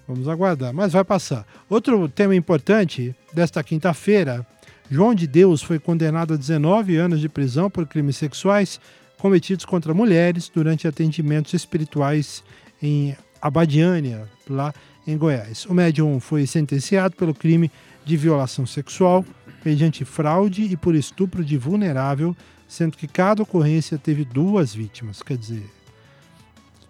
Vamos 0.08 0.28
aguardar, 0.28 0.74
mas 0.74 0.94
vai 0.94 1.04
passar. 1.04 1.46
Outro 1.70 2.08
tema 2.10 2.36
importante 2.36 3.16
desta 3.34 3.64
quinta-feira: 3.64 4.46
João 4.90 5.16
de 5.16 5.26
Deus 5.28 5.62
foi 5.62 5.80
condenado 5.80 6.34
a 6.34 6.38
19 6.38 6.98
anos 6.98 7.20
de 7.20 7.30
prisão 7.30 7.70
por 7.70 7.88
crimes 7.88 8.18
sexuais 8.18 8.80
cometidos 9.18 9.64
contra 9.64 9.94
mulheres 9.94 10.52
durante 10.54 10.88
atendimentos 10.88 11.54
espirituais 11.54 12.44
em 12.82 13.16
Abadiânia, 13.42 14.28
lá 14.50 14.74
em 15.08 15.18
Goiás. 15.18 15.66
O 15.66 15.74
médium 15.74 16.20
foi 16.20 16.46
sentenciado 16.46 17.16
pelo 17.16 17.34
crime 17.34 17.72
de 18.04 18.18
violação 18.18 18.66
sexual, 18.66 19.26
mediante 19.64 20.04
fraude 20.04 20.64
e 20.64 20.76
por 20.76 20.94
estupro 20.94 21.44
de 21.44 21.58
vulnerável, 21.58 22.36
sendo 22.68 22.98
que 22.98 23.08
cada 23.08 23.44
ocorrência 23.44 23.98
teve 23.98 24.26
duas 24.26 24.76
vítimas. 24.76 25.24
Quer 25.24 25.38
dizer, 25.38 25.64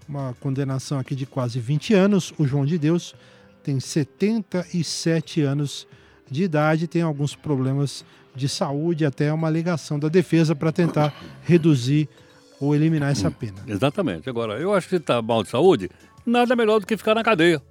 uma 0.08 0.36
condenação 0.40 1.00
aqui 1.00 1.16
de 1.16 1.26
quase 1.26 1.60
20 1.60 1.94
anos. 1.94 2.34
O 2.38 2.46
João 2.46 2.66
de 2.66 2.78
Deus 2.78 3.16
tem 3.64 3.80
77 3.80 5.42
anos 5.42 5.88
de 6.30 6.44
idade, 6.44 6.88
tem 6.88 7.02
alguns 7.02 7.36
problemas 7.36 8.06
de 8.36 8.50
saúde, 8.50 9.06
até 9.06 9.32
uma 9.32 9.48
alegação 9.48 10.00
da 10.00 10.08
defesa 10.08 10.56
para 10.56 10.72
tentar 10.72 11.14
reduzir 11.44 12.10
ou 12.60 12.76
eliminar 12.76 13.12
essa 13.12 13.30
pena. 13.30 13.58
Exatamente. 13.68 14.30
Agora, 14.30 14.60
eu 14.60 14.74
acho 14.74 14.88
que 14.88 14.96
se 14.96 15.02
está 15.02 15.22
mal 15.22 15.44
de 15.44 15.50
saúde, 15.50 15.90
nada 16.26 16.56
melhor 16.56 16.80
do 16.80 16.88
que 16.88 16.98
ficar 16.98 17.14
na 17.14 17.24
cadeia. 17.24 17.62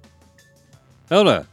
É 1.09 1.17
ou 1.17 1.23
não 1.23 1.31
é? 1.31 1.45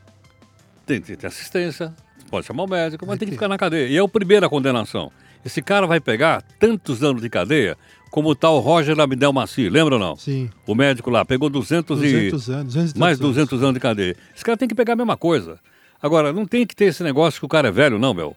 Tem 0.86 1.00
que 1.00 1.16
ter 1.16 1.26
assistência, 1.26 1.94
pode 2.30 2.46
chamar 2.46 2.64
o 2.64 2.68
médico, 2.68 3.04
mas 3.06 3.18
tem 3.18 3.26
que 3.26 3.34
ficar 3.34 3.48
na 3.48 3.58
cadeia. 3.58 3.88
E 3.88 3.96
é 3.96 4.00
a 4.00 4.08
primeira 4.08 4.48
condenação. 4.48 5.10
Esse 5.44 5.62
cara 5.62 5.86
vai 5.86 6.00
pegar 6.00 6.42
tantos 6.58 7.02
anos 7.02 7.22
de 7.22 7.30
cadeia 7.30 7.76
como 8.10 8.28
o 8.30 8.34
tal 8.34 8.58
Roger 8.58 8.98
Abdel 8.98 9.32
Maci, 9.32 9.68
lembra 9.68 9.94
ou 9.94 10.00
não? 10.00 10.16
Sim, 10.16 10.50
O 10.66 10.74
médico 10.74 11.10
lá 11.10 11.24
pegou 11.24 11.48
200, 11.48 11.98
200 11.98 12.48
e... 12.48 12.52
anos. 12.52 12.66
200 12.66 12.94
mais 12.94 13.20
anos. 13.20 13.34
200 13.34 13.62
anos 13.62 13.74
de 13.74 13.80
cadeia. 13.80 14.16
Esse 14.34 14.44
cara 14.44 14.58
tem 14.58 14.68
que 14.68 14.74
pegar 14.74 14.94
a 14.94 14.96
mesma 14.96 15.16
coisa. 15.16 15.58
Agora, 16.02 16.32
não 16.32 16.46
tem 16.46 16.66
que 16.66 16.74
ter 16.74 16.86
esse 16.86 17.02
negócio 17.02 17.38
que 17.38 17.46
o 17.46 17.48
cara 17.48 17.68
é 17.68 17.70
velho, 17.70 17.98
não, 17.98 18.12
meu. 18.12 18.36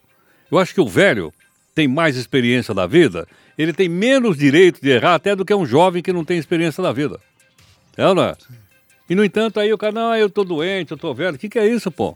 Eu 0.51 0.59
acho 0.59 0.73
que 0.73 0.81
o 0.81 0.87
velho 0.87 1.33
tem 1.73 1.87
mais 1.87 2.15
experiência 2.15 2.73
da 2.73 2.85
vida, 2.85 3.27
ele 3.57 3.73
tem 3.73 3.89
menos 3.89 4.37
direito 4.37 4.79
de 4.79 4.89
errar 4.89 5.15
até 5.15 5.35
do 5.35 5.43
que 5.43 5.53
um 5.55 5.65
jovem 5.65 6.03
que 6.03 6.13
não 6.13 6.23
tem 6.23 6.37
experiência 6.37 6.83
da 6.83 6.91
vida. 6.91 7.19
É 7.97 8.07
ou 8.07 8.13
não 8.13 8.23
é? 8.23 8.35
E, 9.09 9.15
no 9.15 9.23
entanto, 9.23 9.59
aí 9.59 9.73
o 9.73 9.77
cara, 9.77 9.91
não, 9.91 10.15
eu 10.15 10.29
tô 10.29 10.43
doente, 10.43 10.91
eu 10.91 10.97
tô 10.97 11.13
velho. 11.13 11.35
O 11.35 11.39
que, 11.39 11.49
que 11.49 11.59
é 11.59 11.67
isso, 11.67 11.91
pô? 11.91 12.15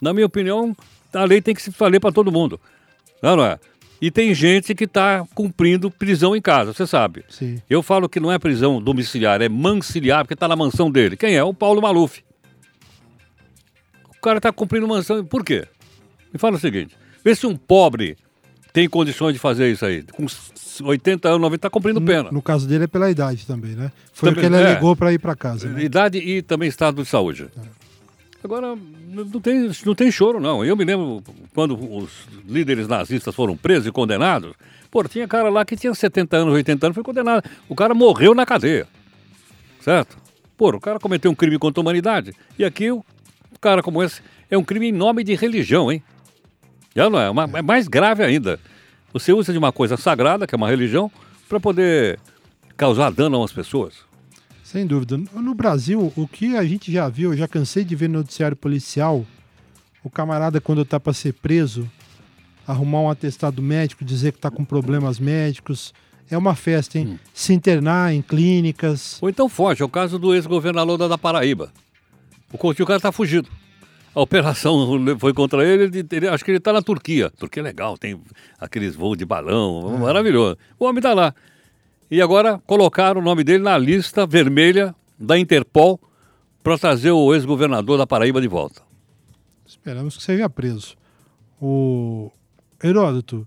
Na 0.00 0.12
minha 0.12 0.26
opinião, 0.26 0.74
a 1.12 1.24
lei 1.24 1.40
tem 1.40 1.54
que 1.54 1.62
se 1.62 1.70
valer 1.70 2.00
para 2.00 2.12
todo 2.12 2.32
mundo. 2.32 2.60
É 3.22 3.30
ou 3.30 3.36
não 3.36 3.44
é? 3.44 3.58
E 4.00 4.10
tem 4.10 4.34
gente 4.34 4.74
que 4.74 4.84
está 4.84 5.24
cumprindo 5.34 5.90
prisão 5.90 6.36
em 6.36 6.40
casa, 6.40 6.72
você 6.72 6.86
sabe. 6.86 7.24
Sim. 7.28 7.60
Eu 7.68 7.82
falo 7.82 8.08
que 8.08 8.20
não 8.20 8.30
é 8.30 8.38
prisão 8.38 8.80
domiciliar, 8.80 9.40
é 9.40 9.48
mansiliar, 9.48 10.24
porque 10.24 10.34
está 10.34 10.46
na 10.46 10.56
mansão 10.56 10.90
dele. 10.90 11.16
Quem 11.16 11.34
é? 11.34 11.42
O 11.42 11.54
Paulo 11.54 11.80
Maluf. 11.80 12.22
O 14.16 14.20
cara 14.20 14.38
está 14.38 14.52
cumprindo 14.52 14.86
mansão. 14.86 15.24
Por 15.24 15.44
quê? 15.44 15.66
Me 16.32 16.38
fala 16.38 16.56
o 16.56 16.60
seguinte: 16.60 16.96
vê 17.24 17.34
se 17.34 17.46
um 17.46 17.56
pobre 17.56 18.16
tem 18.76 18.86
condições 18.88 19.32
de 19.32 19.38
fazer 19.38 19.72
isso 19.72 19.86
aí. 19.86 20.02
Com 20.02 20.26
80 20.84 21.28
anos, 21.28 21.40
90, 21.40 21.56
está 21.56 21.70
cumprindo 21.70 22.02
pena. 22.02 22.24
No, 22.24 22.32
no 22.32 22.42
caso 22.42 22.68
dele 22.68 22.84
é 22.84 22.86
pela 22.86 23.10
idade 23.10 23.46
também, 23.46 23.74
né? 23.74 23.90
Foi 24.12 24.28
Também, 24.28 24.44
o 24.44 24.50
que 24.50 24.54
ele 24.54 24.62
é. 24.62 24.66
alegou 24.70 24.94
para 24.94 25.14
ir 25.14 25.18
para 25.18 25.34
casa. 25.34 25.66
Né? 25.70 25.84
Idade 25.84 26.18
e 26.18 26.42
também 26.42 26.68
estado 26.68 27.02
de 27.02 27.08
saúde. 27.08 27.48
Agora, 28.46 28.76
não 29.08 29.40
tem, 29.40 29.68
não 29.84 29.94
tem 29.94 30.08
choro, 30.10 30.38
não. 30.38 30.64
Eu 30.64 30.76
me 30.76 30.84
lembro 30.84 31.20
quando 31.52 31.74
os 31.76 32.10
líderes 32.48 32.86
nazistas 32.86 33.34
foram 33.34 33.56
presos 33.56 33.88
e 33.88 33.90
condenados. 33.92 34.54
Pô, 34.88 35.02
tinha 35.02 35.26
cara 35.26 35.48
lá 35.50 35.64
que 35.64 35.74
tinha 35.76 35.92
70 35.92 36.36
anos, 36.36 36.54
80 36.54 36.86
anos, 36.86 36.94
foi 36.94 37.02
condenado. 37.02 37.42
O 37.68 37.74
cara 37.74 37.92
morreu 37.92 38.34
na 38.36 38.46
cadeia. 38.46 38.86
Certo? 39.80 40.16
Pô, 40.56 40.68
o 40.70 40.80
cara 40.80 41.00
cometeu 41.00 41.28
um 41.30 41.34
crime 41.34 41.58
contra 41.58 41.80
a 41.80 41.82
humanidade. 41.82 42.32
E 42.56 42.64
aqui, 42.64 42.88
o 42.92 43.04
cara 43.60 43.82
como 43.82 44.00
esse, 44.00 44.22
é 44.48 44.56
um 44.56 44.62
crime 44.62 44.88
em 44.88 44.92
nome 44.92 45.24
de 45.24 45.34
religião, 45.34 45.90
hein? 45.90 46.00
Já 46.94 47.10
não 47.10 47.18
é? 47.20 47.28
Uma- 47.28 47.50
é 47.58 47.62
mais 47.62 47.88
grave 47.88 48.22
ainda. 48.22 48.60
Você 49.12 49.32
usa 49.32 49.50
de 49.52 49.58
uma 49.58 49.72
coisa 49.72 49.96
sagrada, 49.96 50.46
que 50.46 50.54
é 50.54 50.56
uma 50.56 50.68
religião, 50.70 51.10
para 51.48 51.58
poder 51.58 52.18
causar 52.76 53.10
dano 53.10 53.36
a 53.36 53.40
umas 53.40 53.52
pessoas. 53.52 53.94
Sem 54.66 54.84
dúvida. 54.84 55.16
No 55.32 55.54
Brasil, 55.54 56.12
o 56.16 56.26
que 56.26 56.56
a 56.56 56.64
gente 56.64 56.90
já 56.90 57.08
viu, 57.08 57.32
eu 57.32 57.36
já 57.38 57.46
cansei 57.46 57.84
de 57.84 57.94
ver 57.94 58.08
no 58.08 58.18
noticiário 58.18 58.56
policial, 58.56 59.24
o 60.02 60.10
camarada, 60.10 60.60
quando 60.60 60.84
tá 60.84 60.98
para 60.98 61.12
ser 61.12 61.34
preso, 61.34 61.88
arrumar 62.66 63.00
um 63.02 63.08
atestado 63.08 63.62
médico, 63.62 64.04
dizer 64.04 64.32
que 64.32 64.40
tá 64.40 64.50
com 64.50 64.64
problemas 64.64 65.20
médicos. 65.20 65.94
É 66.28 66.36
uma 66.36 66.56
festa, 66.56 66.98
hein? 66.98 67.16
Se 67.32 67.52
internar 67.52 68.12
em 68.12 68.20
clínicas. 68.20 69.22
Ou 69.22 69.28
então 69.30 69.48
foge, 69.48 69.82
é 69.82 69.84
o 69.84 69.88
caso 69.88 70.18
do 70.18 70.34
ex-governador 70.34 70.98
da 70.98 71.06
da 71.06 71.16
Paraíba. 71.16 71.70
O, 72.52 72.58
co- 72.58 72.70
o 72.70 72.74
cara 72.86 72.96
está 72.96 73.12
fugido. 73.12 73.48
A 74.12 74.20
operação 74.20 74.74
foi 75.20 75.32
contra 75.32 75.64
ele, 75.64 75.84
ele- 75.84 76.06
ele- 76.10 76.28
acho 76.28 76.44
que 76.44 76.50
ele 76.50 76.58
está 76.58 76.72
na 76.72 76.82
Turquia. 76.82 77.30
Turquia 77.30 77.60
é 77.60 77.64
legal, 77.64 77.96
tem 77.96 78.20
aqueles 78.58 78.96
voos 78.96 79.16
de 79.16 79.24
balão, 79.24 79.96
maravilhoso. 79.96 80.58
O 80.76 80.86
homem 80.86 80.98
está 80.98 81.14
lá. 81.14 81.32
E 82.10 82.22
agora 82.22 82.60
colocaram 82.66 83.20
o 83.20 83.24
nome 83.24 83.42
dele 83.42 83.64
na 83.64 83.76
lista 83.76 84.24
vermelha 84.24 84.94
da 85.18 85.36
Interpol 85.36 86.00
para 86.62 86.78
trazer 86.78 87.10
o 87.10 87.34
ex-governador 87.34 87.98
da 87.98 88.06
Paraíba 88.06 88.40
de 88.40 88.46
volta. 88.46 88.82
Esperamos 89.66 90.16
que 90.16 90.22
seja 90.22 90.48
preso. 90.48 90.96
O 91.60 92.30
Heródoto, 92.82 93.46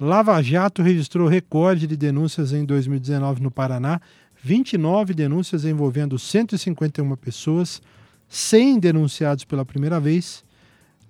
Lava 0.00 0.40
Jato 0.42 0.82
registrou 0.82 1.28
recorde 1.28 1.86
de 1.86 1.96
denúncias 1.96 2.52
em 2.52 2.64
2019 2.64 3.42
no 3.42 3.50
Paraná, 3.50 4.00
29 4.42 5.12
denúncias 5.12 5.64
envolvendo 5.64 6.18
151 6.18 7.14
pessoas, 7.16 7.82
100 8.26 8.78
denunciados 8.78 9.44
pela 9.44 9.66
primeira 9.66 10.00
vez 10.00 10.44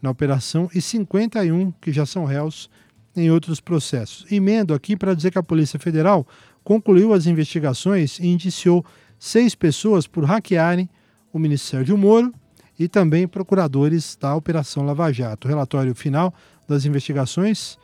na 0.00 0.10
operação 0.10 0.68
e 0.74 0.80
51 0.80 1.70
que 1.80 1.92
já 1.92 2.04
são 2.04 2.24
réus 2.24 2.68
em 3.14 3.30
outros 3.30 3.60
processos. 3.60 4.26
Emendo 4.30 4.74
aqui 4.74 4.96
para 4.96 5.14
dizer 5.14 5.30
que 5.30 5.38
a 5.38 5.42
Polícia 5.42 5.78
Federal 5.78 6.26
concluiu 6.64 7.12
as 7.12 7.26
investigações 7.26 8.18
e 8.18 8.26
indiciou 8.26 8.84
seis 9.18 9.54
pessoas 9.54 10.06
por 10.06 10.24
hackearem 10.24 10.88
o 11.32 11.38
Ministério 11.38 11.84
de 11.84 11.94
Moro 11.94 12.32
e 12.78 12.88
também 12.88 13.28
procuradores 13.28 14.16
da 14.20 14.34
Operação 14.34 14.84
Lava 14.84 15.12
Jato. 15.12 15.46
O 15.46 15.50
relatório 15.50 15.94
final 15.94 16.34
das 16.68 16.84
investigações 16.84 17.78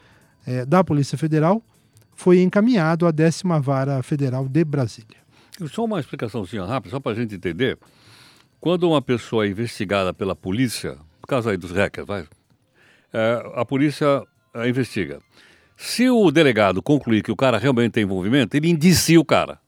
eh, 0.47 0.65
da 0.65 0.83
Polícia 0.83 1.17
Federal 1.17 1.63
foi 2.15 2.41
encaminhado 2.43 3.07
à 3.07 3.11
décima 3.11 3.61
Vara 3.61 4.03
Federal 4.03 4.49
de 4.49 4.65
Brasília. 4.65 5.19
Só 5.71 5.85
uma 5.85 6.01
explicaçãozinha 6.01 6.65
rápida, 6.65 6.91
só 6.91 7.01
para 7.01 7.13
a 7.13 7.15
gente 7.15 7.35
entender. 7.35 7.79
Quando 8.61 8.89
uma 8.89 9.01
pessoa 9.01 9.47
é 9.47 9.49
investigada 9.49 10.13
pela 10.13 10.35
polícia, 10.35 10.93
no 10.93 11.27
caso 11.29 11.49
aí 11.49 11.57
dos 11.57 11.71
hackers, 11.71 12.07
vai, 12.07 12.27
é, 13.13 13.53
a 13.55 13.65
polícia 13.65 14.25
é, 14.55 14.69
investiga. 14.69 15.21
Se 15.81 16.11
o 16.11 16.33
delegado 16.33 16.83
concluir 16.83 17.23
que 17.23 17.31
o 17.31 17.37
cara 17.37 17.57
realmente 17.57 17.93
tem 17.93 18.03
envolvimento, 18.03 18.57
ele 18.57 18.69
indicia 18.69 19.19
o 19.21 19.25
cara. 19.25 19.61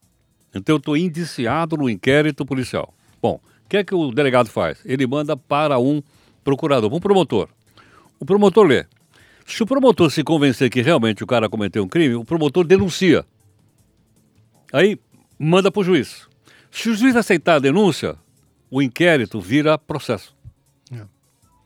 Então 0.53 0.75
eu 0.75 0.79
estou 0.79 0.97
indiciado 0.97 1.77
no 1.77 1.89
inquérito 1.89 2.45
policial. 2.45 2.93
Bom, 3.23 3.41
o 3.65 3.69
que 3.69 3.77
é 3.77 3.85
que 3.85 3.95
o 3.95 4.11
delegado 4.11 4.49
faz? 4.51 4.79
Ele 4.85 5.07
manda 5.07 5.37
para 5.37 5.79
um 5.79 6.03
procurador, 6.43 6.93
um 6.93 6.99
promotor. 6.99 7.49
O 8.19 8.27
promotor 8.27 8.67
lê. 8.67 8.87
Se 9.47 9.63
o 9.63 9.67
promotor 9.67 10.11
se 10.11 10.25
convencer 10.25 10.69
que 10.69 10.83
realmente 10.83 11.23
o 11.23 11.27
cara 11.29 11.49
cometeu 11.49 11.85
um 11.85 11.89
crime, 11.89 12.17
o 12.17 12.25
promotor 12.25 12.65
denuncia. 12.67 13.25
Aí 14.73 14.99
manda 15.39 15.71
para 15.71 15.81
o 15.81 15.85
juiz. 15.85 16.27
Se 16.73 16.89
o 16.89 16.95
juiz 16.97 17.15
aceitar 17.15 17.55
a 17.55 17.59
denúncia, 17.61 18.17
o 18.69 18.83
inquérito 18.83 19.41
vira 19.41 19.79
processo. 19.79 20.35
É. 20.93 21.03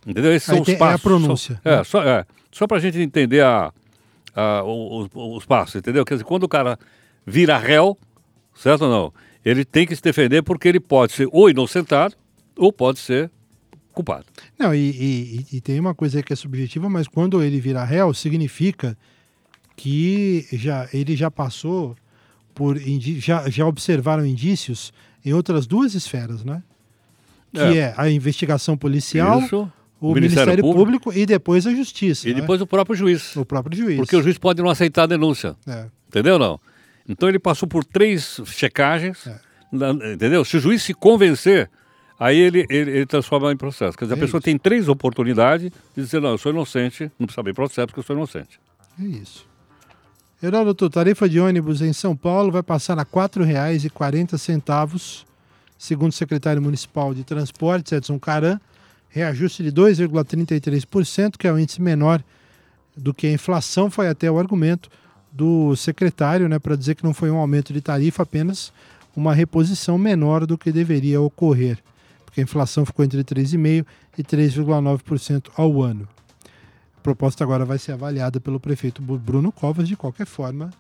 Entendeu? 0.06 0.34
Esses 0.34 0.50
Aí 0.50 0.54
são 0.56 0.60
os 0.62 0.66
tem- 0.66 0.74
é 0.74 0.76
a 0.76 0.80
passos. 0.80 1.00
pronúncia, 1.02 1.60
Só, 1.62 1.70
é, 1.70 1.84
só, 1.84 2.02
é, 2.02 2.26
só 2.52 2.66
para 2.66 2.76
a 2.76 2.80
gente 2.80 2.98
entender 2.98 3.42
a, 3.42 3.72
os, 4.64 5.08
os 5.14 5.44
passos, 5.46 5.76
entendeu? 5.76 6.04
Quer 6.04 6.14
dizer, 6.14 6.24
quando 6.24 6.44
o 6.44 6.48
cara 6.48 6.78
vira 7.26 7.56
réu, 7.58 7.96
certo 8.54 8.84
ou 8.84 8.90
não? 8.90 9.12
Ele 9.44 9.64
tem 9.64 9.86
que 9.86 9.94
se 9.94 10.02
defender 10.02 10.42
porque 10.42 10.66
ele 10.68 10.80
pode 10.80 11.12
ser 11.12 11.28
ou 11.30 11.48
inocentado 11.50 12.14
ou 12.56 12.72
pode 12.72 12.98
ser 12.98 13.30
culpado. 13.92 14.24
Não, 14.58 14.74
e, 14.74 14.78
e- 15.50 15.56
e 15.56 15.60
tem 15.60 15.78
uma 15.78 15.94
coisa 15.94 16.22
que 16.22 16.32
é 16.32 16.36
subjetiva, 16.36 16.88
mas 16.88 17.06
quando 17.06 17.42
ele 17.42 17.60
vira 17.60 17.84
réu, 17.84 18.12
significa 18.14 18.96
que 19.76 20.46
já, 20.52 20.88
ele 20.92 21.14
já 21.16 21.30
passou 21.30 21.96
por. 22.54 22.78
Já, 22.78 23.48
já 23.50 23.66
observaram 23.66 24.24
indícios 24.24 24.92
em 25.24 25.32
outras 25.32 25.66
duas 25.66 25.94
esferas, 25.94 26.44
né? 26.44 26.62
Que 27.52 27.60
É. 27.60 27.76
é, 27.78 27.94
a 27.96 28.08
investigação 28.10 28.76
policial, 28.76 29.40
Isso, 29.40 29.70
o 30.10 30.14
Ministério, 30.14 30.62
Público. 30.62 31.12
e 31.12 31.26
depois 31.26 31.66
a 31.66 31.74
Justiça. 31.74 32.28
e 32.28 32.34
né? 32.34 32.40
depois 32.40 32.60
o 32.60 32.66
próprio 32.66 32.96
juiz. 32.96 33.34
o 33.36 33.44
próprio 33.44 33.76
juiz. 33.76 33.96
Porque 33.96 34.16
o 34.16 34.22
juiz 34.22 34.38
pode 34.38 34.62
não 34.62 34.70
aceitar 34.70 35.04
a 35.04 35.06
denúncia. 35.06 35.56
É, 35.66 35.86
Entendeu 36.08 36.34
ou 36.34 36.38
não? 36.38 36.60
Então 37.08 37.28
ele 37.28 37.38
passou 37.38 37.68
por 37.68 37.84
três 37.84 38.40
checagens, 38.46 39.26
É. 39.26 39.38
na- 39.72 39.90
entendeu? 40.12 40.44
Se 40.44 40.56
o 40.56 40.60
juiz 40.60 40.82
se 40.82 40.94
convencer, 40.94 41.68
aí 42.18 42.38
ele, 42.38 42.66
ele, 42.70 42.90
ele 42.90 43.06
transforma 43.06 43.52
em 43.52 43.56
processo. 43.56 43.96
Quer 43.98 44.04
dizer, 44.06 44.14
a 44.14 44.16
É 44.16 44.20
pessoa 44.20 44.38
isso. 44.38 44.44
tem 44.44 44.56
três 44.58 44.88
oportunidades 44.88 45.70
de 45.96 46.02
dizer, 46.02 46.20
não, 46.20 46.30
eu 46.30 46.38
sou 46.38 46.52
inocente, 46.52 47.10
não 47.18 47.26
precisa 47.26 47.40
abrir 47.40 47.54
processo 47.54 47.86
porque 47.88 48.00
eu 48.00 48.04
sou 48.04 48.16
inocente. 48.16 48.58
é 49.00 49.04
isso. 49.04 49.46
Heródoto, 50.42 50.90
tarifa 50.90 51.26
de 51.28 51.40
ônibus 51.40 51.80
em 51.80 51.92
São 51.94 52.14
Paulo 52.14 52.52
vai 52.52 52.62
passar 52.62 52.98
a 52.98 53.02
R$ 53.02 53.08
4,40, 53.10 55.24
segundo 55.78 56.10
o 56.10 56.14
secretário 56.14 56.60
municipal 56.62 57.12
de 57.14 57.24
Transportes, 57.24 57.92
Edson 57.92 58.18
Caran, 58.18 58.58
reajuste 59.14 59.62
de 59.62 59.70
2,33%, 59.70 61.36
que 61.38 61.46
é 61.46 61.52
o 61.52 61.56
índice 61.56 61.80
menor 61.80 62.20
do 62.96 63.14
que 63.14 63.28
a 63.28 63.32
inflação, 63.32 63.88
foi 63.88 64.08
até 64.08 64.28
o 64.28 64.40
argumento 64.40 64.90
do 65.30 65.76
secretário, 65.76 66.48
né, 66.48 66.58
para 66.58 66.74
dizer 66.74 66.96
que 66.96 67.04
não 67.04 67.14
foi 67.14 67.30
um 67.30 67.36
aumento 67.36 67.72
de 67.72 67.80
tarifa, 67.80 68.24
apenas 68.24 68.72
uma 69.14 69.32
reposição 69.32 69.96
menor 69.96 70.44
do 70.44 70.58
que 70.58 70.72
deveria 70.72 71.20
ocorrer, 71.20 71.78
porque 72.24 72.40
a 72.40 72.42
inflação 72.42 72.84
ficou 72.84 73.04
entre 73.04 73.22
3,5% 73.22 73.86
e 74.18 74.24
3,9% 74.24 75.48
ao 75.56 75.80
ano. 75.80 76.08
A 76.98 77.00
proposta 77.00 77.44
agora 77.44 77.64
vai 77.64 77.78
ser 77.78 77.92
avaliada 77.92 78.40
pelo 78.40 78.58
prefeito 78.58 79.00
Bruno 79.00 79.52
Covas, 79.52 79.86
de 79.86 79.94
qualquer 79.94 80.26
forma. 80.26 80.72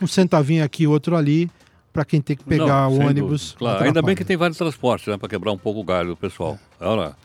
Um 0.00 0.06
centavinho 0.06 0.62
aqui, 0.62 0.86
outro 0.86 1.16
ali, 1.16 1.50
para 1.92 2.04
quem 2.04 2.20
tem 2.20 2.36
que 2.36 2.44
pegar 2.44 2.88
Não, 2.88 2.92
o 2.92 3.00
ônibus. 3.00 3.54
Claro, 3.58 3.84
ainda 3.84 4.02
bem 4.02 4.14
que 4.14 4.24
tem 4.24 4.36
vários 4.36 4.58
transportes, 4.58 5.08
né, 5.08 5.16
para 5.16 5.28
quebrar 5.28 5.52
um 5.52 5.58
pouco 5.58 5.80
o 5.80 5.84
galho 5.84 6.10
do 6.10 6.16
pessoal. 6.16 6.58
É. 6.80 6.86
Olha 6.86 7.16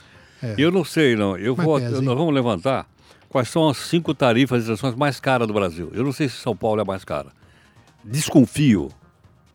é. 0.43 0.55
Eu 0.57 0.71
não 0.71 0.83
sei, 0.83 1.15
não. 1.15 1.37
Eu 1.37 1.55
vou, 1.55 1.79
pesa, 1.79 2.01
nós 2.01 2.17
vamos 2.17 2.33
levantar 2.33 2.85
quais 3.29 3.47
são 3.47 3.69
as 3.69 3.77
cinco 3.77 4.13
tarifas 4.13 4.65
de 4.65 4.71
estações 4.71 4.95
mais 4.95 5.19
caras 5.19 5.47
do 5.47 5.53
Brasil. 5.53 5.89
Eu 5.93 6.03
não 6.03 6.11
sei 6.11 6.27
se 6.27 6.35
São 6.35 6.55
Paulo 6.55 6.81
é 6.81 6.83
mais 6.83 7.05
cara. 7.05 7.27
Desconfio 8.03 8.91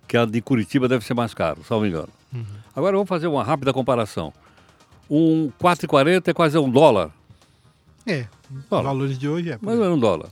que 0.06 0.16
a 0.16 0.24
de 0.24 0.40
Curitiba 0.40 0.88
deve 0.88 1.04
ser 1.04 1.12
mais 1.12 1.34
cara, 1.34 1.58
salvo 1.64 1.86
engano. 1.86 2.08
Uhum. 2.32 2.44
Agora 2.74 2.96
vamos 2.96 3.08
fazer 3.08 3.26
uma 3.26 3.44
rápida 3.44 3.72
comparação. 3.72 4.32
Um 5.10 5.50
4,40 5.60 6.28
é 6.28 6.32
quase 6.32 6.56
um 6.56 6.70
dólar. 6.70 7.10
É, 8.06 8.26
dólar. 8.70 8.84
valores 8.84 9.18
de 9.18 9.28
hoje 9.28 9.50
é. 9.50 9.58
Mas 9.60 9.78
é 9.78 9.88
um 9.88 9.98
dólar. 9.98 10.30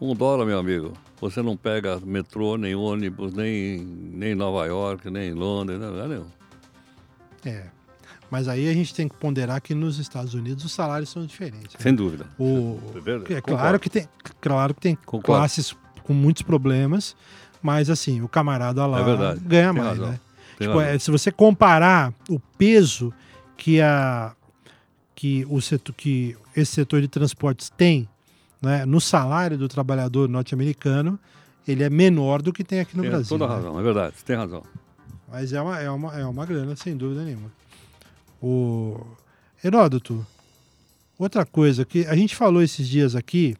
Um 0.00 0.14
dólar, 0.14 0.46
meu 0.46 0.58
amigo. 0.58 0.92
Você 1.20 1.42
não 1.42 1.56
pega 1.56 1.98
metrô, 2.00 2.56
nem 2.56 2.74
ônibus, 2.74 3.32
nem, 3.32 3.78
nem 3.80 4.34
Nova 4.34 4.66
York, 4.66 5.10
nem 5.10 5.32
Londres, 5.32 5.80
não, 5.80 5.92
não. 5.92 6.26
É. 7.44 7.66
Mas 8.30 8.46
aí 8.46 8.68
a 8.68 8.74
gente 8.74 8.94
tem 8.94 9.08
que 9.08 9.16
ponderar 9.16 9.60
que 9.60 9.74
nos 9.74 9.98
Estados 9.98 10.34
Unidos 10.34 10.64
os 10.64 10.72
salários 10.72 11.08
são 11.08 11.24
diferentes. 11.24 11.74
Né? 11.74 11.80
Sem 11.80 11.94
dúvida. 11.94 12.26
O, 12.38 12.78
é 13.30 13.40
claro 13.40 13.80
que 13.80 13.88
tem, 13.88 14.06
claro 14.40 14.74
que 14.74 14.80
tem 14.80 14.98
classes 15.24 15.74
com 16.04 16.12
muitos 16.12 16.42
problemas, 16.42 17.16
mas 17.62 17.88
assim, 17.88 18.20
o 18.20 18.28
camarada 18.28 18.84
lá 18.86 19.00
é 19.00 19.36
ganha 19.40 19.72
tem 19.72 19.82
mais, 19.82 19.98
razão. 19.98 20.10
né? 20.10 20.20
Tipo, 20.60 20.80
é, 20.80 20.98
se 20.98 21.10
você 21.10 21.30
comparar 21.30 22.12
o 22.28 22.38
peso 22.38 23.12
que 23.56 23.80
a 23.80 24.34
que 25.14 25.44
o 25.48 25.60
setor 25.60 25.94
que 25.94 26.36
esse 26.54 26.72
setor 26.72 27.00
de 27.00 27.08
transportes 27.08 27.70
tem, 27.70 28.08
né, 28.60 28.84
no 28.84 29.00
salário 29.00 29.56
do 29.56 29.68
trabalhador 29.68 30.28
norte-americano, 30.28 31.18
ele 31.66 31.82
é 31.82 31.90
menor 31.90 32.42
do 32.42 32.52
que 32.52 32.64
tem 32.64 32.80
aqui 32.80 32.96
no 32.96 33.02
tem 33.02 33.10
Brasil. 33.10 33.28
Toda 33.28 33.46
né? 33.48 33.54
razão, 33.54 33.78
é 33.78 33.82
verdade, 33.82 34.16
você 34.16 34.24
tem 34.24 34.36
razão. 34.36 34.62
Mas 35.30 35.52
é 35.52 35.60
uma, 35.60 35.78
é 35.78 35.90
uma, 35.90 36.20
é 36.20 36.24
uma 36.24 36.46
grana, 36.46 36.74
sem 36.74 36.96
dúvida 36.96 37.22
nenhuma. 37.22 37.52
O 38.42 38.98
Heródoto, 39.62 40.26
outra 41.18 41.44
coisa 41.44 41.84
que 41.84 42.06
a 42.06 42.16
gente 42.16 42.34
falou 42.34 42.62
esses 42.62 42.88
dias 42.88 43.14
aqui 43.14 43.56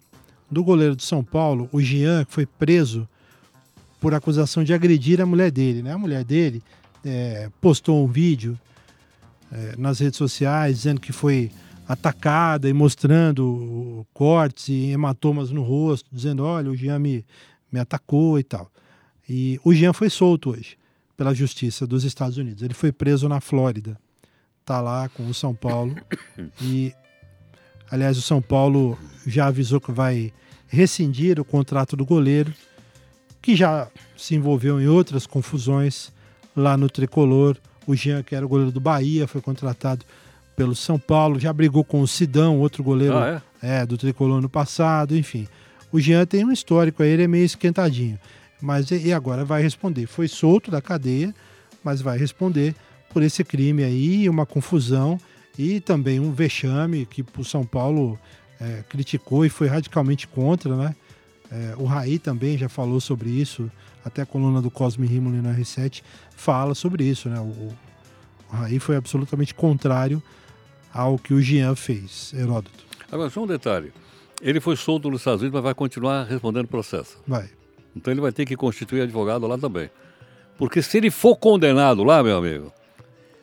do 0.50 0.64
goleiro 0.64 0.96
de 0.96 1.04
São 1.04 1.22
Paulo, 1.22 1.68
o 1.72 1.80
Jean, 1.80 2.24
que 2.24 2.32
foi 2.32 2.46
preso 2.46 3.06
por 4.00 4.14
acusação 4.14 4.64
de 4.64 4.72
agredir 4.72 5.20
a 5.20 5.26
mulher 5.26 5.50
dele. 5.50 5.82
Né? 5.82 5.92
A 5.92 5.98
mulher 5.98 6.24
dele 6.24 6.62
é, 7.04 7.50
postou 7.60 8.04
um 8.04 8.06
vídeo 8.06 8.58
é, 9.52 9.74
nas 9.76 9.98
redes 9.98 10.16
sociais 10.16 10.76
dizendo 10.76 11.00
que 11.00 11.12
foi 11.12 11.50
atacada 11.88 12.68
e 12.68 12.72
mostrando 12.72 14.06
cortes 14.12 14.68
e 14.68 14.90
hematomas 14.90 15.50
no 15.50 15.62
rosto, 15.62 16.08
dizendo: 16.12 16.44
olha, 16.44 16.70
o 16.70 16.76
Jean 16.76 16.98
me, 16.98 17.24
me 17.72 17.80
atacou 17.80 18.38
e 18.38 18.44
tal. 18.44 18.70
E 19.28 19.58
o 19.64 19.72
Jean 19.72 19.92
foi 19.92 20.10
solto 20.10 20.50
hoje 20.50 20.76
pela 21.16 21.34
Justiça 21.34 21.86
dos 21.86 22.04
Estados 22.04 22.36
Unidos. 22.36 22.62
Ele 22.62 22.74
foi 22.74 22.92
preso 22.92 23.28
na 23.28 23.40
Flórida. 23.40 23.98
Está 24.60 24.80
lá 24.80 25.08
com 25.08 25.26
o 25.26 25.34
São 25.34 25.54
Paulo. 25.54 25.96
E, 26.62 26.94
aliás, 27.90 28.16
o 28.16 28.22
São 28.22 28.40
Paulo 28.40 28.98
já 29.26 29.46
avisou 29.46 29.80
que 29.80 29.90
vai 29.90 30.32
rescindir 30.68 31.40
o 31.40 31.44
contrato 31.44 31.96
do 31.96 32.04
goleiro 32.04 32.52
que 33.40 33.56
já 33.56 33.88
se 34.16 34.34
envolveu 34.34 34.80
em 34.80 34.86
outras 34.86 35.26
confusões 35.26 36.12
lá 36.54 36.76
no 36.76 36.90
tricolor. 36.90 37.56
O 37.86 37.94
Jean, 37.94 38.22
que 38.22 38.34
era 38.34 38.44
o 38.44 38.48
goleiro 38.48 38.70
do 38.70 38.80
Bahia, 38.80 39.26
foi 39.26 39.40
contratado 39.40 40.04
pelo 40.58 40.74
São 40.74 40.98
Paulo, 40.98 41.38
já 41.38 41.52
brigou 41.52 41.84
com 41.84 42.00
o 42.00 42.08
Sidão, 42.08 42.58
outro 42.58 42.82
goleiro 42.82 43.16
ah, 43.16 43.40
é? 43.62 43.82
É, 43.82 43.86
do 43.86 43.96
tricolor 43.96 44.42
no 44.42 44.48
passado, 44.48 45.16
enfim. 45.16 45.46
O 45.92 46.00
Jean 46.00 46.26
tem 46.26 46.44
um 46.44 46.50
histórico 46.50 47.00
aí, 47.00 47.10
ele 47.10 47.22
é 47.22 47.28
meio 47.28 47.44
esquentadinho. 47.44 48.18
Mas 48.60 48.90
e 48.90 49.12
agora 49.12 49.44
vai 49.44 49.62
responder. 49.62 50.06
Foi 50.06 50.26
solto 50.26 50.68
da 50.68 50.82
cadeia, 50.82 51.32
mas 51.84 52.00
vai 52.02 52.18
responder 52.18 52.74
por 53.08 53.22
esse 53.22 53.44
crime 53.44 53.84
aí, 53.84 54.28
uma 54.28 54.44
confusão 54.44 55.16
e 55.56 55.78
também 55.78 56.18
um 56.18 56.32
vexame 56.32 57.06
que 57.06 57.24
o 57.38 57.44
São 57.44 57.64
Paulo 57.64 58.18
é, 58.60 58.82
criticou 58.88 59.46
e 59.46 59.48
foi 59.48 59.68
radicalmente 59.68 60.26
contra, 60.26 60.76
né? 60.76 60.96
É, 61.52 61.74
o 61.78 61.84
Raí 61.84 62.18
também 62.18 62.58
já 62.58 62.68
falou 62.68 63.00
sobre 63.00 63.30
isso, 63.30 63.70
até 64.04 64.22
a 64.22 64.26
coluna 64.26 64.60
do 64.60 64.72
Cosme 64.72 65.06
Rimoli 65.06 65.36
no 65.36 65.50
R7 65.50 66.02
fala 66.36 66.74
sobre 66.74 67.04
isso, 67.04 67.28
né? 67.28 67.38
O, 67.38 67.72
o 68.52 68.56
Raí 68.56 68.80
foi 68.80 68.96
absolutamente 68.96 69.54
contrário 69.54 70.20
ao 70.92 71.18
que 71.18 71.34
o 71.34 71.40
Jean 71.40 71.74
fez, 71.74 72.32
Heródoto. 72.34 72.84
Agora, 73.10 73.30
só 73.30 73.42
um 73.42 73.46
detalhe. 73.46 73.92
Ele 74.40 74.60
foi 74.60 74.76
solto 74.76 75.10
nos 75.10 75.20
Estados 75.20 75.40
Unidos, 75.40 75.54
mas 75.54 75.64
vai 75.64 75.74
continuar 75.74 76.24
respondendo 76.24 76.68
processo. 76.68 77.18
Vai. 77.26 77.48
Então 77.96 78.12
ele 78.12 78.20
vai 78.20 78.32
ter 78.32 78.44
que 78.46 78.56
constituir 78.56 79.02
advogado 79.02 79.46
lá 79.46 79.58
também. 79.58 79.90
Porque 80.56 80.82
se 80.82 80.98
ele 80.98 81.10
for 81.10 81.36
condenado 81.36 82.04
lá, 82.04 82.22
meu 82.22 82.36
amigo, 82.36 82.72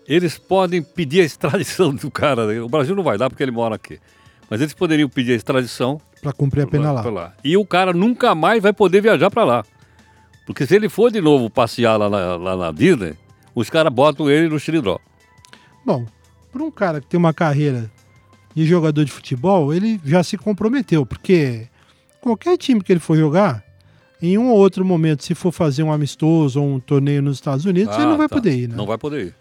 eles 0.07 0.37
podem 0.37 0.81
pedir 0.81 1.21
a 1.21 1.25
extradição 1.25 1.93
do 1.93 2.11
cara. 2.11 2.63
O 2.63 2.69
Brasil 2.69 2.95
não 2.95 3.03
vai 3.03 3.17
dar 3.17 3.29
porque 3.29 3.43
ele 3.43 3.51
mora 3.51 3.75
aqui. 3.75 3.99
Mas 4.49 4.61
eles 4.61 4.73
poderiam 4.73 5.09
pedir 5.09 5.33
a 5.33 5.35
extradição 5.35 5.99
para 6.21 6.31
cumprir 6.31 6.63
a 6.63 6.67
pena 6.67 6.91
lá. 6.91 7.01
lá. 7.01 7.33
E 7.43 7.57
o 7.57 7.65
cara 7.65 7.93
nunca 7.93 8.35
mais 8.35 8.61
vai 8.61 8.71
poder 8.71 9.01
viajar 9.01 9.29
para 9.29 9.43
lá. 9.43 9.65
Porque 10.45 10.65
se 10.65 10.75
ele 10.75 10.87
for 10.87 11.11
de 11.11 11.19
novo 11.19 11.49
passear 11.49 11.97
lá 11.97 12.09
na, 12.09 12.35
lá 12.35 12.55
na 12.55 12.71
Disney, 12.71 13.15
os 13.55 13.69
caras 13.69 13.91
botam 13.91 14.29
ele 14.29 14.47
no 14.47 14.59
xilindró. 14.59 14.99
Bom, 15.83 16.05
para 16.55 16.63
um 16.63 16.71
cara 16.71 17.01
que 17.01 17.07
tem 17.07 17.17
uma 17.17 17.33
carreira 17.33 17.91
de 18.55 18.65
jogador 18.65 19.03
de 19.03 19.11
futebol, 19.11 19.73
ele 19.73 19.99
já 20.05 20.23
se 20.23 20.37
comprometeu, 20.37 21.05
porque 21.05 21.67
qualquer 22.21 22.57
time 22.57 22.81
que 22.81 22.93
ele 22.93 23.01
for 23.01 23.17
jogar, 23.17 23.61
em 24.21 24.37
um 24.37 24.47
ou 24.47 24.57
outro 24.57 24.85
momento, 24.85 25.25
se 25.25 25.35
for 25.35 25.51
fazer 25.51 25.83
um 25.83 25.91
amistoso 25.91 26.61
ou 26.61 26.75
um 26.75 26.79
torneio 26.79 27.21
nos 27.21 27.35
Estados 27.35 27.65
Unidos, 27.65 27.93
ah, 27.93 27.97
ele 27.97 28.05
não 28.05 28.17
vai 28.17 28.29
tá. 28.29 28.35
poder 28.37 28.55
ir, 28.55 28.69
né? 28.69 28.75
Não 28.77 28.85
vai 28.85 28.97
poder 28.97 29.25
ir. 29.25 29.35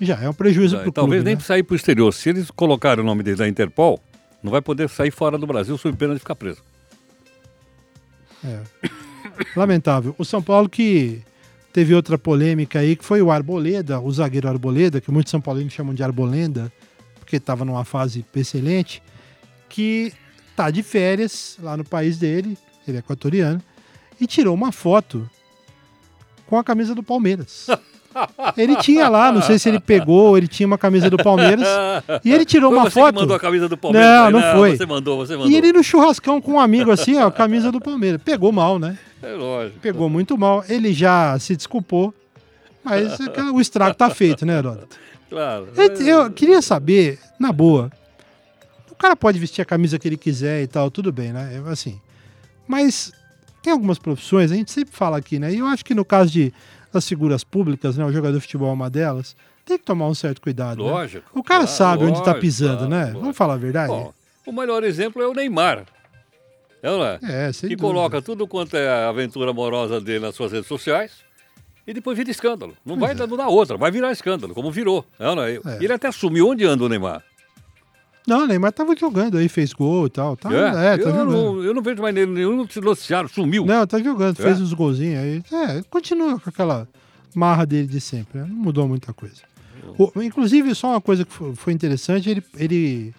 Já 0.00 0.20
é 0.20 0.28
um 0.28 0.34
prejuízo 0.34 0.74
para 0.74 0.80
o 0.80 0.92
clube. 0.92 0.94
Talvez 0.94 1.22
nem 1.22 1.36
né? 1.36 1.40
sair 1.40 1.62
para 1.62 1.74
o 1.74 1.76
exterior. 1.76 2.12
Se 2.12 2.30
eles 2.30 2.50
colocarem 2.50 3.04
o 3.04 3.06
nome 3.06 3.22
dele 3.22 3.36
da 3.36 3.46
Interpol, 3.46 4.00
não 4.42 4.50
vai 4.50 4.60
poder 4.60 4.88
sair 4.88 5.12
fora 5.12 5.38
do 5.38 5.46
Brasil 5.46 5.78
sob 5.78 5.96
pena 5.96 6.12
de 6.14 6.18
ficar 6.18 6.34
preso. 6.34 6.60
É. 8.44 8.58
Lamentável. 9.54 10.12
O 10.18 10.24
São 10.24 10.42
Paulo 10.42 10.68
que 10.68 11.22
teve 11.72 11.94
outra 11.94 12.18
polêmica 12.18 12.80
aí, 12.80 12.94
que 12.94 13.04
foi 13.04 13.22
o 13.22 13.30
Arboleda, 13.30 14.00
o 14.00 14.12
zagueiro 14.12 14.48
Arboleda, 14.48 15.00
que 15.00 15.10
muitos 15.10 15.30
São 15.30 15.40
Paulinos 15.40 15.72
chamam 15.72 15.94
de 15.94 16.02
Arbolenda, 16.02 16.72
porque 17.18 17.36
estava 17.36 17.64
numa 17.64 17.84
fase 17.84 18.24
excelente, 18.34 19.02
que 19.68 20.12
tá 20.54 20.70
de 20.70 20.82
férias 20.82 21.56
lá 21.62 21.76
no 21.76 21.84
país 21.84 22.18
dele, 22.18 22.58
ele 22.86 22.98
é 22.98 23.00
equatoriano, 23.00 23.62
e 24.20 24.26
tirou 24.26 24.54
uma 24.54 24.70
foto 24.70 25.28
com 26.46 26.58
a 26.58 26.64
camisa 26.64 26.94
do 26.94 27.02
Palmeiras. 27.02 27.66
Ele 28.58 28.76
tinha 28.76 29.08
lá, 29.08 29.32
não 29.32 29.40
sei 29.40 29.58
se 29.58 29.70
ele 29.70 29.80
pegou, 29.80 30.36
ele 30.36 30.46
tinha 30.46 30.66
uma 30.66 30.76
camisa 30.76 31.08
do 31.08 31.16
Palmeiras. 31.16 31.66
E 32.22 32.30
ele 32.30 32.44
tirou 32.44 32.70
foi 32.70 32.78
uma 32.78 32.90
você 32.90 33.00
foto. 33.00 33.14
Que 33.14 33.20
mandou 33.20 33.36
a 33.36 33.40
camisa 33.40 33.68
do 33.70 33.76
Palmeiras. 33.78 34.08
Não, 34.10 34.30
não, 34.30 34.40
não 34.40 34.52
foi. 34.54 34.76
Você 34.76 34.84
mandou, 34.84 35.16
você 35.16 35.34
mandou. 35.34 35.50
E 35.50 35.56
ele 35.56 35.72
no 35.72 35.82
churrascão 35.82 36.38
com 36.38 36.52
um 36.52 36.60
amigo 36.60 36.90
assim, 36.90 37.16
ó, 37.16 37.30
camisa 37.30 37.72
do 37.72 37.80
Palmeiras. 37.80 38.20
Pegou 38.22 38.52
mal, 38.52 38.78
né? 38.78 38.98
É 39.22 39.32
lógico. 39.34 39.80
Pegou 39.80 40.08
muito 40.08 40.36
mal. 40.36 40.64
Ele 40.68 40.92
já 40.92 41.38
se 41.38 41.56
desculpou. 41.56 42.12
Mas 42.84 43.18
o 43.54 43.60
estrago 43.60 43.94
tá 43.94 44.10
feito, 44.10 44.44
né, 44.44 44.58
Heródoto? 44.58 44.96
Claro. 45.30 45.68
Eu, 45.76 46.24
eu 46.24 46.30
queria 46.32 46.60
saber, 46.60 47.18
na 47.38 47.52
boa, 47.52 47.90
o 48.90 48.94
cara 48.96 49.14
pode 49.14 49.38
vestir 49.38 49.62
a 49.62 49.64
camisa 49.64 49.98
que 49.98 50.08
ele 50.08 50.16
quiser 50.16 50.62
e 50.62 50.66
tal, 50.66 50.90
tudo 50.90 51.12
bem, 51.12 51.32
né? 51.32 51.62
Assim. 51.66 52.00
Mas 52.66 53.12
tem 53.62 53.72
algumas 53.72 53.98
profissões, 53.98 54.50
a 54.50 54.56
gente 54.56 54.72
sempre 54.72 54.94
fala 54.94 55.16
aqui, 55.16 55.38
né? 55.38 55.52
E 55.52 55.58
eu 55.58 55.66
acho 55.66 55.84
que 55.84 55.94
no 55.94 56.04
caso 56.04 56.30
de 56.30 56.52
das 56.92 57.08
figuras 57.08 57.42
públicas, 57.42 57.96
né? 57.96 58.04
O 58.04 58.12
jogador 58.12 58.36
de 58.36 58.42
futebol 58.42 58.68
é 58.68 58.72
uma 58.72 58.90
delas. 58.90 59.34
Tem 59.64 59.78
que 59.78 59.84
tomar 59.84 60.08
um 60.08 60.14
certo 60.14 60.40
cuidado. 60.40 60.84
Né? 60.84 60.90
Lógico. 60.90 61.24
Né? 61.24 61.40
O 61.40 61.42
cara 61.42 61.60
claro, 61.60 61.76
sabe 61.76 62.02
lógico, 62.02 62.18
onde 62.18 62.28
está 62.28 62.38
pisando, 62.38 62.76
claro, 62.76 62.90
né? 62.90 63.00
Lógico. 63.04 63.20
Vamos 63.20 63.36
falar 63.36 63.54
a 63.54 63.58
verdade? 63.58 63.88
Bom, 63.88 64.12
o 64.44 64.52
melhor 64.52 64.84
exemplo 64.84 65.22
é 65.22 65.26
o 65.26 65.32
Neymar. 65.32 65.86
É, 66.82 66.90
não 66.90 67.04
é? 67.04 67.18
É, 67.22 67.52
sem 67.52 67.68
Que 67.68 67.76
dúvida. 67.76 67.94
coloca 67.94 68.20
tudo 68.20 68.46
quanto 68.46 68.76
é 68.76 68.88
a 68.88 69.08
aventura 69.08 69.50
amorosa 69.50 70.00
dele 70.00 70.18
nas 70.18 70.34
suas 70.34 70.50
redes 70.50 70.66
sociais 70.66 71.12
e 71.86 71.94
depois 71.94 72.18
vira 72.18 72.30
escândalo. 72.30 72.76
Não 72.84 72.98
vai 72.98 73.12
é. 73.12 73.14
dando 73.14 73.36
na 73.36 73.48
outra, 73.48 73.76
vai 73.76 73.90
virar 73.90 74.10
escândalo, 74.10 74.52
como 74.52 74.70
virou. 74.70 75.04
É, 75.18 75.34
não 75.34 75.42
é? 75.42 75.54
É. 75.54 75.60
Ele 75.80 75.92
até 75.92 76.08
assumiu 76.08 76.48
onde 76.48 76.64
anda 76.64 76.84
o 76.84 76.88
Neymar. 76.88 77.22
Não, 78.26 78.44
o 78.44 78.46
Neymar 78.46 78.72
tava 78.72 78.96
jogando 78.96 79.38
aí, 79.38 79.48
fez 79.48 79.72
gol 79.72 80.06
e 80.06 80.10
tal. 80.10 80.36
Tá, 80.36 80.52
é, 80.52 80.94
é 80.94 80.96
tá 80.98 81.02
eu, 81.02 81.10
jogando. 81.10 81.32
Não, 81.32 81.62
eu 81.62 81.74
não 81.74 81.82
vejo 81.82 82.02
mais 82.02 82.14
nele 82.14 82.30
nenhum 82.30 82.56
noticiário, 82.56 83.28
sumiu. 83.28 83.64
Não, 83.64 83.86
tá 83.86 83.98
jogando, 84.00 84.36
fez 84.36 84.58
é? 84.58 84.62
uns 84.62 84.72
golzinhos 84.72 85.22
aí. 85.22 85.42
É, 85.52 85.82
continua 85.88 86.38
com 86.38 86.50
aquela 86.50 86.88
marra 87.34 87.64
dele 87.64 87.86
de 87.86 88.00
sempre, 88.00 88.40
né? 88.40 88.46
não 88.48 88.56
mudou 88.56 88.86
muita 88.86 89.12
coisa. 89.12 89.42
O, 89.98 90.22
inclusive, 90.22 90.74
só 90.74 90.90
uma 90.90 91.00
coisa 91.00 91.24
que 91.24 91.32
foi 91.56 91.72
interessante, 91.72 92.30
ele, 92.30 92.42
ele, 92.56 93.14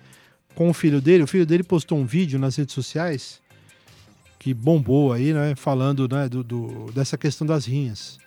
com 0.55 0.69
o 0.69 0.73
filho 0.73 1.01
dele, 1.01 1.23
o 1.23 1.27
filho 1.27 1.45
dele 1.45 1.63
postou 1.63 1.97
um 1.97 2.05
vídeo 2.05 2.39
nas 2.39 2.55
redes 2.55 2.73
sociais 2.73 3.41
que 4.43 4.53
bombou 4.53 5.13
aí, 5.13 5.33
né? 5.33 5.53
Falando 5.55 6.07
né, 6.13 6.27
do, 6.27 6.43
do- 6.43 6.91
dessa 6.93 7.17
questão 7.17 7.47
das 7.47 7.65
rinhas. 7.65 8.19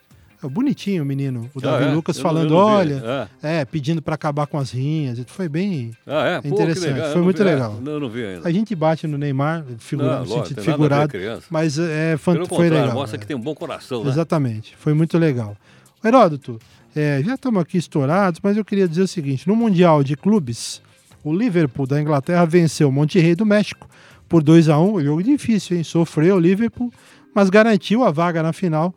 É 0.42 0.48
bonitinho 0.48 1.02
o 1.02 1.06
menino, 1.06 1.50
o 1.54 1.58
Ah, 1.58 1.62
Davi 1.62 1.84
é? 1.84 1.88
Lucas 1.92 2.16
Eu 2.16 2.22
não- 2.22 2.30
falando, 2.30 2.50
não 2.50 2.66
vi. 2.66 2.72
olha, 2.72 3.30
é, 3.42 3.64
pedindo 3.64 4.00
para 4.00 4.14
acabar 4.14 4.46
com 4.46 4.58
as 4.58 4.70
rinhas. 4.70 5.18
Foi 5.26 5.48
bem. 5.48 5.92
Ah, 6.06 6.26
é? 6.26 6.40
Pô, 6.40 6.48
Interessante, 6.48 6.92
legal. 6.92 7.06
Foi 7.08 7.16
não 7.16 7.24
muito 7.24 7.42
vi, 7.42 7.48
é, 7.48 7.52
legal. 7.52 7.80
Não, 7.82 8.00
não 8.00 8.08
vi 8.08 8.24
ainda. 8.24 8.48
A 8.48 8.52
gente 8.52 8.74
bate 8.74 9.06
no 9.06 9.18
Neymar, 9.18 9.64
figura, 9.78 10.08
Não, 10.18 10.24
no 10.24 10.28
lógico, 10.30 10.48
sentido 10.48 10.62
figurado, 10.62 11.12
mas 11.50 11.78
é, 11.78 12.16
fan- 12.18 12.34
Pelo 12.34 12.46
foi 12.46 12.68
legal. 12.70 12.92
mostra 12.94 13.16
é. 13.16 13.20
que 13.20 13.26
tem 13.26 13.36
um 13.36 13.40
bom 13.40 13.54
coração, 13.54 14.04
né? 14.04 14.10
Exatamente, 14.10 14.74
foi 14.78 14.94
muito 14.94 15.18
legal. 15.18 15.56
Heródoto, 16.04 16.58
é, 16.94 17.22
já 17.24 17.34
estamos 17.34 17.60
aqui 17.60 17.78
estourados, 17.78 18.38
mas 18.42 18.56
eu 18.56 18.64
queria 18.64 18.86
dizer 18.88 19.02
o 19.02 19.08
seguinte: 19.08 19.48
no 19.48 19.56
Mundial 19.56 20.04
de 20.04 20.16
Clubes, 20.16 20.80
o 21.24 21.34
Liverpool 21.34 21.86
da 21.86 22.00
Inglaterra 22.00 22.44
venceu 22.44 22.88
o 22.88 22.92
Monterrey 22.92 23.34
do 23.34 23.44
México 23.46 23.88
por 24.28 24.42
2 24.42 24.68
a 24.68 24.78
1 24.78 25.02
Jogo 25.02 25.22
difícil, 25.22 25.76
hein? 25.76 25.84
Sofreu 25.84 26.36
o 26.36 26.40
Liverpool, 26.40 26.92
mas 27.34 27.50
garantiu 27.50 28.04
a 28.04 28.10
vaga 28.10 28.42
na 28.42 28.52
final 28.52 28.94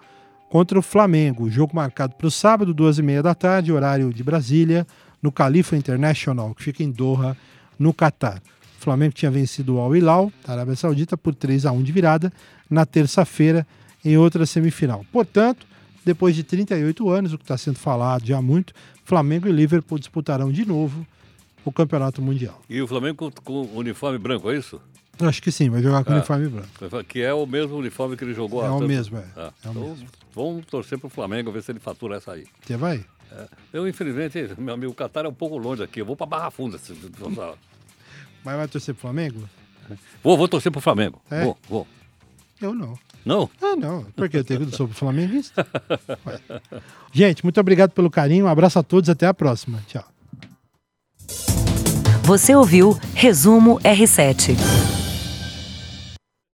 contra 0.49 0.77
o 0.79 0.81
Flamengo. 0.81 1.49
Jogo 1.49 1.75
marcado 1.75 2.15
para 2.15 2.27
o 2.27 2.31
sábado, 2.31 2.73
duas 2.73 2.97
e 2.97 3.03
meia 3.03 3.21
da 3.21 3.35
tarde, 3.35 3.71
horário 3.71 4.11
de 4.13 4.23
Brasília, 4.23 4.85
no 5.21 5.31
Califa 5.31 5.75
International, 5.75 6.53
que 6.55 6.63
fica 6.63 6.83
em 6.83 6.91
Doha, 6.91 7.37
no 7.77 7.93
Catar. 7.93 8.41
O 8.79 8.81
Flamengo 8.81 9.13
tinha 9.13 9.29
vencido 9.29 9.75
o 9.75 9.79
Al 9.79 9.95
Hilal, 9.95 10.31
da 10.45 10.53
Arábia 10.53 10.75
Saudita, 10.75 11.17
por 11.17 11.35
3 11.35 11.65
a 11.65 11.71
1 11.71 11.83
de 11.83 11.91
virada 11.91 12.33
na 12.69 12.85
terça-feira, 12.85 13.67
em 14.03 14.17
outra 14.17 14.45
semifinal. 14.45 15.05
Portanto, 15.11 15.67
depois 16.05 16.33
de 16.33 16.43
38 16.43 17.09
anos, 17.09 17.33
o 17.33 17.37
que 17.37 17.43
está 17.43 17.57
sendo 17.57 17.77
falado 17.77 18.25
já 18.25 18.41
muito, 18.41 18.73
Flamengo 19.03 19.47
e 19.47 19.51
Liverpool 19.51 19.99
disputarão 19.99 20.51
de 20.51 20.65
novo 20.65 21.05
o 21.65 21.71
Campeonato 21.71 22.21
Mundial. 22.21 22.61
E 22.69 22.81
o 22.81 22.87
Flamengo 22.87 23.17
com, 23.17 23.31
com 23.43 23.77
uniforme 23.77 24.17
branco, 24.17 24.49
é 24.49 24.57
isso? 24.57 24.81
Eu 25.19 25.27
acho 25.27 25.41
que 25.41 25.51
sim, 25.51 25.69
vai 25.69 25.81
jogar 25.83 26.03
com 26.03 26.11
Ah. 26.13 26.15
uniforme 26.15 26.47
branco. 26.47 27.03
Que 27.07 27.21
é 27.21 27.33
o 27.33 27.45
mesmo 27.45 27.75
uniforme 27.77 28.15
que 28.15 28.23
ele 28.23 28.33
jogou 28.33 28.63
É 28.65 28.69
o 28.69 28.75
tanto- 28.75 28.87
mesmo, 28.87 29.17
é. 29.17 29.25
Ah, 29.35 29.51
É 29.63 29.67
o 29.67 29.71
então, 29.71 29.89
mesmo. 29.89 30.07
vamos 30.33 30.65
torcer 30.65 30.97
pro 30.97 31.09
Flamengo, 31.09 31.51
ver 31.51 31.61
se 31.61 31.71
ele 31.71 31.79
fatura 31.79 32.15
essa 32.17 32.31
aí. 32.33 32.45
Você 32.65 32.77
vai? 32.77 33.03
Eu, 33.73 33.87
infelizmente, 33.87 34.49
meu 34.57 34.73
amigo, 34.73 34.91
o 34.91 34.95
Catar 34.95 35.25
é 35.25 35.27
um 35.27 35.33
pouco 35.33 35.57
longe 35.57 35.83
aqui. 35.83 35.99
Eu 36.01 36.05
vou 36.05 36.15
pra 36.15 36.25
Barra 36.25 36.49
Funda. 36.49 36.77
se-. 36.77 36.93
Mas 38.43 38.55
vai 38.55 38.67
torcer 38.67 38.93
pro 38.95 39.01
Flamengo? 39.01 39.47
Vou, 40.23 40.37
vou 40.37 40.47
torcer 40.47 40.71
pro 40.71 40.79
Flamengo. 40.81 41.21
É? 41.29 41.43
Vou, 41.43 41.57
vou. 41.67 41.87
Eu 42.61 42.73
não. 42.73 42.97
Não? 43.25 43.49
Ah, 43.61 43.75
não. 43.75 44.03
Porque 44.15 44.37
eu 44.37 44.43
tenho 44.43 44.69
sou 44.75 44.87
flamenguista. 44.87 45.67
Ué. 46.25 46.39
Gente, 47.11 47.43
muito 47.43 47.59
obrigado 47.59 47.91
pelo 47.91 48.09
carinho. 48.09 48.45
Um 48.45 48.49
abraço 48.49 48.79
a 48.79 48.83
todos. 48.83 49.09
Até 49.09 49.27
a 49.27 49.33
próxima. 49.33 49.83
Tchau. 49.87 50.05
Você 52.23 52.55
ouviu 52.55 52.97
Resumo 53.13 53.79
R7. 53.81 54.55